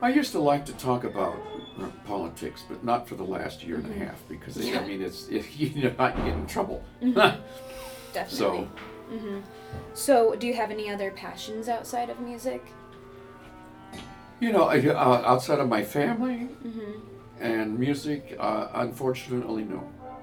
I 0.00 0.08
used 0.08 0.32
to 0.32 0.38
like 0.38 0.64
to 0.66 0.72
talk 0.74 1.04
about 1.04 1.36
uh, 1.78 1.88
politics, 2.06 2.62
but 2.68 2.82
not 2.84 3.06
for 3.08 3.16
the 3.16 3.24
last 3.24 3.62
year 3.64 3.76
and 3.76 3.86
Mhm. 3.86 4.00
a 4.00 4.04
half 4.06 4.28
because 4.28 4.56
Yeah. 4.56 4.80
I 4.80 4.86
mean 4.86 5.02
it's 5.02 5.28
it, 5.28 5.44
you 5.58 5.82
know 5.82 5.94
I 5.98 6.10
get 6.12 6.28
in 6.28 6.46
trouble. 6.46 6.82
Mhm. 7.02 7.14
Definitely. 8.14 8.36
so 8.38 8.68
hmm 9.08 9.40
So, 9.94 10.34
do 10.34 10.46
you 10.46 10.54
have 10.54 10.70
any 10.70 10.90
other 10.90 11.10
passions 11.10 11.68
outside 11.68 12.10
of 12.10 12.20
music? 12.20 12.64
you 14.40 14.52
know, 14.52 14.64
I, 14.64 14.78
uh, 14.80 15.22
outside 15.24 15.58
of 15.60 15.68
my 15.68 15.82
family 15.82 16.48
hmm 16.62 17.00
and 17.40 17.78
music, 17.78 18.36
uh, 18.38 18.68
unfortunately, 18.74 19.64
no. 19.64 19.82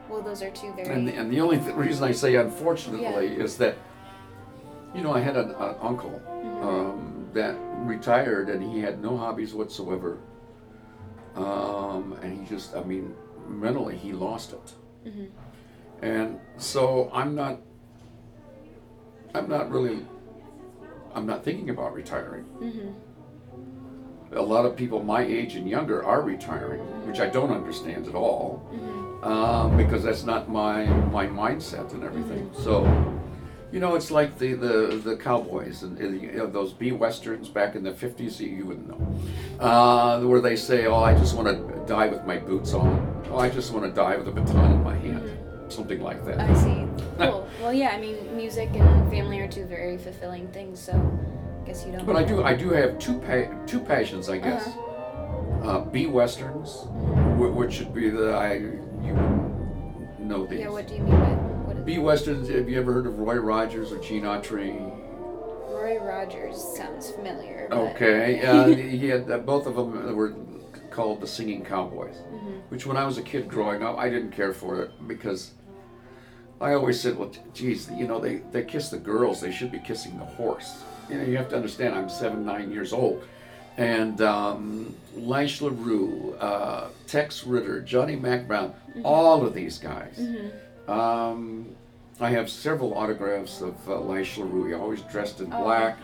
Well, 0.09 0.21
those 0.21 0.41
are 0.41 0.49
two 0.51 0.71
very. 0.73 0.93
And 0.93 1.07
the, 1.07 1.13
and 1.13 1.31
the 1.31 1.41
only 1.41 1.57
th- 1.59 1.75
reason 1.75 2.03
I 2.05 2.11
say 2.13 2.35
unfortunately 2.35 3.27
is 3.27 3.57
that, 3.57 3.75
you 4.95 5.01
know, 5.01 5.13
I 5.13 5.19
had 5.19 5.35
an, 5.37 5.51
an 5.51 5.75
uncle 5.81 6.21
Mhm. 6.27 6.63
um, 6.63 7.27
that 7.33 7.55
retired 7.85 8.49
and 8.49 8.61
he 8.63 8.79
had 8.79 9.01
no 9.01 9.17
hobbies 9.17 9.53
whatsoever. 9.53 10.19
Um, 11.35 12.13
and 12.21 12.37
he 12.39 12.45
just, 12.45 12.75
I 12.75 12.83
mean, 12.83 13.13
mentally 13.47 13.97
he 13.97 14.11
lost 14.13 14.53
it. 14.53 14.73
Mhm. 15.07 15.27
And 16.01 16.39
so 16.57 17.09
I'm 17.13 17.35
not, 17.35 17.59
I'm 19.33 19.47
not 19.49 19.69
really, 19.71 20.05
I'm 21.15 21.25
not 21.25 21.43
thinking 21.43 21.69
about 21.69 21.93
retiring. 21.93 22.45
Mhm. 22.59 22.93
A 24.33 24.41
lot 24.41 24.65
of 24.65 24.75
people 24.77 25.03
my 25.03 25.21
age 25.23 25.55
and 25.55 25.67
younger 25.67 26.03
are 26.05 26.21
retiring, 26.21 26.79
which 27.07 27.19
I 27.19 27.27
don't 27.27 27.51
understand 27.51 28.07
at 28.07 28.15
all. 28.15 28.61
Mhm. 28.73 29.01
um, 29.23 29.77
because 29.77 30.01
that's 30.03 30.23
not 30.25 30.49
my 30.49 30.85
my 31.11 31.27
mindset 31.27 31.93
and 31.93 32.03
everything. 32.03 32.49
So, 32.53 32.87
you 33.71 33.79
know, 33.79 33.93
it's 33.95 34.09
like 34.09 34.39
the 34.39 34.53
the, 34.53 34.99
the 35.09 35.15
cowboys 35.15 35.83
and, 35.83 35.97
and, 35.99 36.19
you 36.21 36.31
know, 36.31 36.47
those 36.47 36.73
B 36.73 36.91
westerns 36.91 37.47
back 37.47 37.75
in 37.75 37.83
the 37.83 37.91
fifties. 37.91 38.41
You 38.41 38.65
wouldn't 38.65 38.87
know, 38.89 39.01
uh, 39.59 40.21
where 40.21 40.41
they 40.41 40.55
say, 40.55 40.87
"Oh, 40.87 41.03
I 41.03 41.13
just 41.13 41.35
want 41.37 41.47
to 41.49 41.55
die 41.85 42.07
with 42.07 42.25
my 42.25 42.37
boots 42.39 42.73
on. 42.73 42.89
Oh, 43.31 43.37
I 43.37 43.49
just 43.49 43.71
want 43.73 43.85
to 43.85 43.91
die 43.91 44.15
with 44.17 44.27
a 44.27 44.31
baton 44.31 44.71
in 44.71 44.83
my 44.83 44.95
hand." 44.95 45.21
Something 45.71 46.01
like 46.01 46.23
that. 46.25 46.39
I 46.39 46.53
see. 46.55 46.85
Cool. 47.21 47.47
well, 47.61 47.71
yeah. 47.73 47.89
I 47.89 47.99
mean, 47.99 48.35
music 48.35 48.69
and 48.73 49.11
family 49.11 49.39
are 49.41 49.47
two 49.47 49.65
very 49.65 49.95
fulfilling 49.97 50.47
things. 50.47 50.79
So, 50.79 50.93
I 50.93 51.67
guess 51.67 51.85
you 51.85 51.91
don't. 51.91 52.03
But 52.05 52.15
I 52.15 52.23
do 52.23 52.43
I 52.43 52.55
do 52.55 52.69
have 52.71 52.97
two 52.97 53.19
pa- 53.19 53.53
two 53.67 53.79
passions, 53.79 54.27
I 54.27 54.37
guess. 54.39 54.65
Uh 54.67 54.71
huh. 55.63 55.79
B 55.81 56.07
westerns, 56.07 56.85
wh- 57.37 57.55
which 57.55 57.73
should 57.73 57.93
be 57.93 58.09
the 58.09 58.31
I 58.33 58.53
you 58.55 59.13
know 60.19 60.47
these. 60.47 60.61
Yeah. 60.61 60.69
What 60.69 60.87
do 60.87 60.95
you 60.95 61.01
mean 61.01 61.11
by 61.19 61.29
what? 61.67 61.85
B 61.85 61.99
westerns. 61.99 62.49
Have 62.49 62.67
you 62.67 62.79
ever 62.79 62.91
heard 62.91 63.05
of 63.05 63.19
Roy 63.19 63.35
Rogers 63.35 63.91
or 63.91 63.99
Gene 63.99 64.23
Autry? 64.23 64.73
Roy 65.69 65.99
Rogers 66.01 66.57
sounds 66.75 67.11
familiar. 67.11 67.67
Okay, 67.71 68.41
uh, 68.43 68.65
he 68.75 69.07
had 69.09 69.29
uh, 69.29 69.37
both 69.37 69.67
of 69.67 69.75
them 69.75 70.15
were 70.15 70.33
called 70.89 71.21
the 71.21 71.27
Singing 71.27 71.63
Cowboys, 71.63 72.15
Mhm. 72.33 72.61
which 72.69 72.85
when 72.87 72.97
I 72.97 73.05
was 73.05 73.17
a 73.19 73.21
kid 73.21 73.47
growing 73.47 73.83
up, 73.83 73.97
I 73.99 74.09
didn't 74.09 74.31
care 74.31 74.53
for 74.53 74.81
it 74.81 74.91
because 75.07 75.51
I 76.61 76.73
always 76.73 76.99
said, 77.01 77.17
well, 77.17 77.31
geez, 77.53 77.89
you 77.91 78.07
know, 78.07 78.19
they, 78.19 78.37
they 78.51 78.63
kiss 78.63 78.89
the 78.89 78.97
girls, 78.99 79.41
they 79.41 79.51
should 79.51 79.71
be 79.71 79.79
kissing 79.79 80.17
the 80.19 80.25
horse. 80.25 80.83
You 81.09 81.17
know, 81.17 81.23
you 81.25 81.35
have 81.37 81.49
to 81.49 81.55
understand, 81.55 81.95
I'm 81.95 82.07
seven, 82.09 82.45
nine 82.45 82.71
years 82.71 82.93
old. 82.93 83.23
And 83.77 84.21
um, 84.21 84.95
Lash 85.15 85.61
LaRue, 85.61 86.35
uh, 86.39 86.89
Tex 87.07 87.45
Ritter, 87.45 87.81
Johnny 87.81 88.15
Mack 88.15 88.47
Brown, 88.47 88.73
all 89.03 89.43
of 89.45 89.53
these 89.53 89.79
guys. 89.79 90.21
Um, 90.87 91.67
I 92.19 92.29
have 92.29 92.49
several 92.49 92.93
autographs 92.93 93.61
of 93.61 93.75
uh, 93.89 93.99
Lash 93.99 94.37
LaRue. 94.37 94.67
He 94.67 94.73
always 94.73 95.01
dressed 95.03 95.39
in 95.41 95.51
Oh. 95.51 95.63
black, 95.63 95.97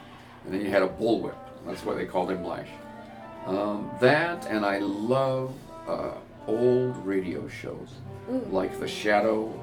and 0.46 0.54
then 0.54 0.62
he 0.62 0.70
had 0.70 0.82
a 0.82 0.88
bullwhip. 0.88 1.36
That's 1.68 1.84
why 1.86 1.94
they 1.94 2.06
called 2.06 2.32
him 2.32 2.44
Lash. 2.44 2.70
Um, 3.46 3.92
that, 4.02 4.46
and 4.48 4.66
I 4.66 4.80
love 4.80 5.54
uh, 5.88 6.12
old 6.48 6.98
radio 7.06 7.48
shows 7.48 7.90
Ooh. 8.32 8.46
like 8.52 8.80
The 8.80 8.88
Shadow, 8.88 9.54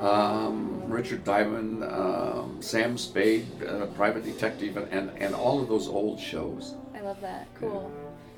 um, 0.00 0.82
Richard 0.88 1.24
Diamond, 1.24 1.84
um, 1.84 2.58
Sam 2.60 2.98
Spade, 2.98 3.46
uh, 3.62 3.86
Private 3.86 4.24
Detective, 4.24 4.76
and, 4.76 4.88
and, 4.92 5.10
and 5.18 5.34
all 5.34 5.60
of 5.60 5.68
those 5.68 5.88
old 5.88 6.20
shows. 6.20 6.74
I 6.94 7.00
love 7.00 7.20
that. 7.20 7.48
Cool. 7.58 7.90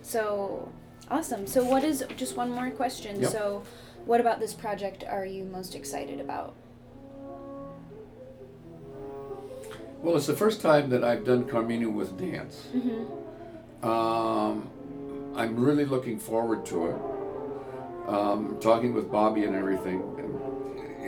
So, 0.03 0.71
awesome. 1.11 1.47
So, 1.47 1.65
what 1.65 1.85
is 1.85 2.05
just 2.17 2.37
one 2.37 2.51
more 2.51 2.71
question? 2.71 3.21
Yep. 3.21 3.31
So, 3.31 3.63
what 4.07 4.21
about 4.21 4.41
this 4.41 4.55
project 4.55 5.05
are 5.05 5.27
you 5.27 5.45
most 5.45 5.75
excited 5.75 6.21
about? 6.21 6.55
Well, 10.01 10.17
it's 10.17 10.27
the 10.27 10.37
first 10.37 10.61
time 10.61 10.91
that 10.91 11.03
I've 11.03 11.25
done 11.25 11.45
Carmina 11.49 11.91
with 11.91 12.17
dance. 12.17 12.69
Mm-hmm. 12.75 13.85
Um, 13.89 14.71
I'm 15.35 15.57
really 15.57 15.85
looking 15.85 16.19
forward 16.19 16.65
to 16.67 16.87
it. 16.87 16.97
Um, 18.09 18.57
talking 18.61 18.95
with 18.95 19.11
Bobby 19.11 19.45
and 19.45 19.55
everything. 19.55 20.03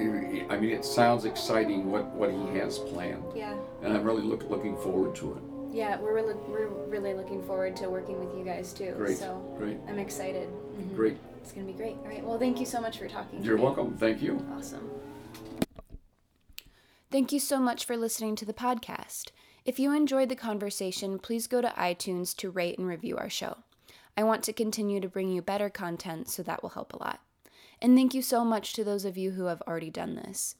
I 0.01 0.59
mean, 0.59 0.71
it 0.71 0.85
sounds 0.85 1.25
exciting 1.27 1.91
what, 1.91 2.07
what 2.15 2.31
he 2.31 2.59
has 2.59 2.79
planned, 2.79 3.25
Yeah. 3.35 3.55
and 3.83 3.93
I'm 3.93 4.03
really 4.05 4.23
look, 4.23 4.49
looking 4.49 4.77
forward 4.77 5.15
to 5.17 5.33
it. 5.35 5.43
Yeah, 5.77 5.99
we're 6.01 6.15
really, 6.15 6.35
we're 6.49 6.69
really 6.89 7.15
looking 7.15 7.43
forward 7.47 7.77
to 7.77 7.89
working 7.89 8.19
with 8.19 8.37
you 8.37 8.45
guys 8.45 8.73
too. 8.73 8.93
Great, 8.97 9.19
So, 9.19 9.41
great, 9.59 9.79
I'm 9.89 9.99
excited. 9.99 10.49
Mhm. 10.49 10.97
great. 10.97 11.17
It's 11.43 11.53
gonna 11.53 11.67
be 11.67 11.73
great. 11.73 11.97
All 12.03 12.09
right. 12.09 12.25
Well, 12.25 12.39
thank 12.39 12.59
you 12.61 12.67
so 12.67 12.81
much 12.81 12.99
for 12.99 13.09
talking. 13.09 13.43
You're 13.43 13.57
me. 13.57 13.63
welcome. 13.63 13.97
Thank 13.97 14.21
you. 14.23 14.45
Awesome. 14.57 14.91
Thank 17.11 17.33
you 17.33 17.41
so 17.41 17.59
much 17.59 17.85
for 17.85 17.97
listening 17.97 18.37
to 18.37 18.45
the 18.45 18.53
podcast. 18.53 19.31
If 19.65 19.79
you 19.79 19.93
enjoyed 19.93 20.29
the 20.29 20.37
conversation, 20.37 21.19
please 21.19 21.47
go 21.47 21.61
to 21.61 21.69
iTunes 21.77 22.35
to 22.37 22.51
rate 22.51 22.79
and 22.79 22.87
review 22.87 23.17
our 23.17 23.31
show. 23.31 23.59
I 24.17 24.23
want 24.25 24.43
to 24.45 24.53
continue 24.53 25.01
to 25.01 25.09
bring 25.09 25.31
you 25.31 25.43
better 25.43 25.71
content, 25.71 26.29
so 26.29 26.43
that 26.43 26.63
will 26.63 26.71
help 26.71 26.93
a 26.93 26.99
lot. 27.03 27.21
And 27.83 27.97
thank 27.97 28.15
you 28.15 28.23
so 28.23 28.45
much 28.45 28.73
to 28.75 28.85
those 28.85 29.05
of 29.05 29.17
you 29.17 29.33
who 29.33 29.45
have 29.45 29.63
already 29.67 29.91
done 29.91 30.15
this. 30.15 30.55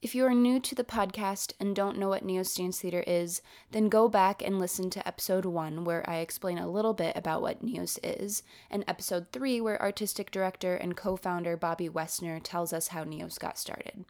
If 0.00 0.14
you 0.14 0.24
are 0.26 0.34
new 0.34 0.60
to 0.60 0.76
the 0.76 0.84
podcast 0.84 1.54
and 1.58 1.74
don't 1.74 1.98
know 1.98 2.08
what 2.08 2.24
Neos 2.24 2.56
Dance 2.56 2.80
Theater 2.80 3.02
is, 3.04 3.42
then 3.72 3.88
go 3.88 4.08
back 4.08 4.42
and 4.42 4.60
listen 4.60 4.90
to 4.90 5.08
episode 5.08 5.44
1, 5.44 5.82
where 5.82 6.08
I 6.08 6.18
explain 6.18 6.56
a 6.56 6.70
little 6.70 6.94
bit 6.94 7.16
about 7.16 7.42
what 7.42 7.66
Neos 7.66 7.98
is, 8.04 8.44
and 8.70 8.84
episode 8.86 9.32
3, 9.32 9.60
where 9.60 9.82
artistic 9.82 10.30
director 10.30 10.76
and 10.76 10.96
co 10.96 11.16
founder 11.16 11.56
Bobby 11.56 11.88
Wesner 11.88 12.40
tells 12.40 12.72
us 12.72 12.86
how 12.88 13.02
Neos 13.02 13.40
got 13.40 13.58
started. 13.58 14.04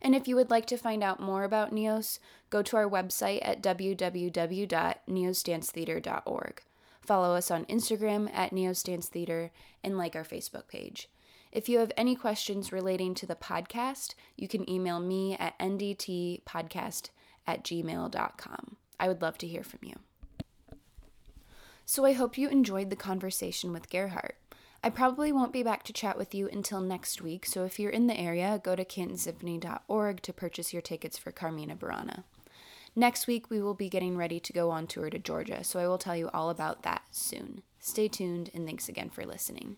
And 0.00 0.14
if 0.14 0.26
you 0.26 0.34
would 0.36 0.48
like 0.48 0.64
to 0.66 0.78
find 0.78 1.02
out 1.02 1.20
more 1.20 1.44
about 1.44 1.74
Neos, 1.74 2.18
go 2.48 2.62
to 2.62 2.76
our 2.76 2.88
website 2.88 3.40
at 3.42 3.62
www.neosdancetheater.org. 3.62 6.62
Follow 7.02 7.34
us 7.34 7.50
on 7.50 7.66
Instagram 7.66 8.30
at 8.32 8.52
Neos 8.52 8.82
Dance 8.82 9.08
Theater 9.08 9.50
and 9.84 9.98
like 9.98 10.16
our 10.16 10.24
Facebook 10.24 10.68
page. 10.68 11.10
If 11.52 11.68
you 11.68 11.78
have 11.78 11.92
any 11.96 12.14
questions 12.14 12.72
relating 12.72 13.14
to 13.14 13.26
the 13.26 13.34
podcast, 13.34 14.14
you 14.36 14.46
can 14.46 14.68
email 14.70 15.00
me 15.00 15.36
at 15.38 15.58
ndtpodcast 15.58 17.10
at 17.46 17.64
gmail.com. 17.64 18.76
I 19.00 19.08
would 19.08 19.22
love 19.22 19.38
to 19.38 19.46
hear 19.46 19.64
from 19.64 19.80
you. 19.82 19.96
So 21.84 22.04
I 22.04 22.12
hope 22.12 22.38
you 22.38 22.48
enjoyed 22.48 22.90
the 22.90 22.96
conversation 22.96 23.72
with 23.72 23.90
Gerhardt. 23.90 24.36
I 24.82 24.90
probably 24.90 25.32
won't 25.32 25.52
be 25.52 25.64
back 25.64 25.82
to 25.84 25.92
chat 25.92 26.16
with 26.16 26.34
you 26.34 26.48
until 26.48 26.80
next 26.80 27.20
week, 27.20 27.44
so 27.44 27.64
if 27.64 27.78
you're 27.78 27.90
in 27.90 28.06
the 28.06 28.18
area, 28.18 28.60
go 28.62 28.76
to 28.76 28.84
cantonsymphony.org 28.84 30.22
to 30.22 30.32
purchase 30.32 30.72
your 30.72 30.82
tickets 30.82 31.18
for 31.18 31.32
Carmina 31.32 31.76
Burana. 31.76 32.22
Next 32.96 33.26
week, 33.26 33.50
we 33.50 33.60
will 33.60 33.74
be 33.74 33.90
getting 33.90 34.16
ready 34.16 34.40
to 34.40 34.52
go 34.52 34.70
on 34.70 34.86
tour 34.86 35.10
to 35.10 35.18
Georgia, 35.18 35.64
so 35.64 35.80
I 35.80 35.86
will 35.86 35.98
tell 35.98 36.16
you 36.16 36.30
all 36.32 36.48
about 36.48 36.82
that 36.82 37.02
soon. 37.10 37.62
Stay 37.78 38.08
tuned, 38.08 38.50
and 38.54 38.64
thanks 38.64 38.88
again 38.88 39.10
for 39.10 39.26
listening. 39.26 39.76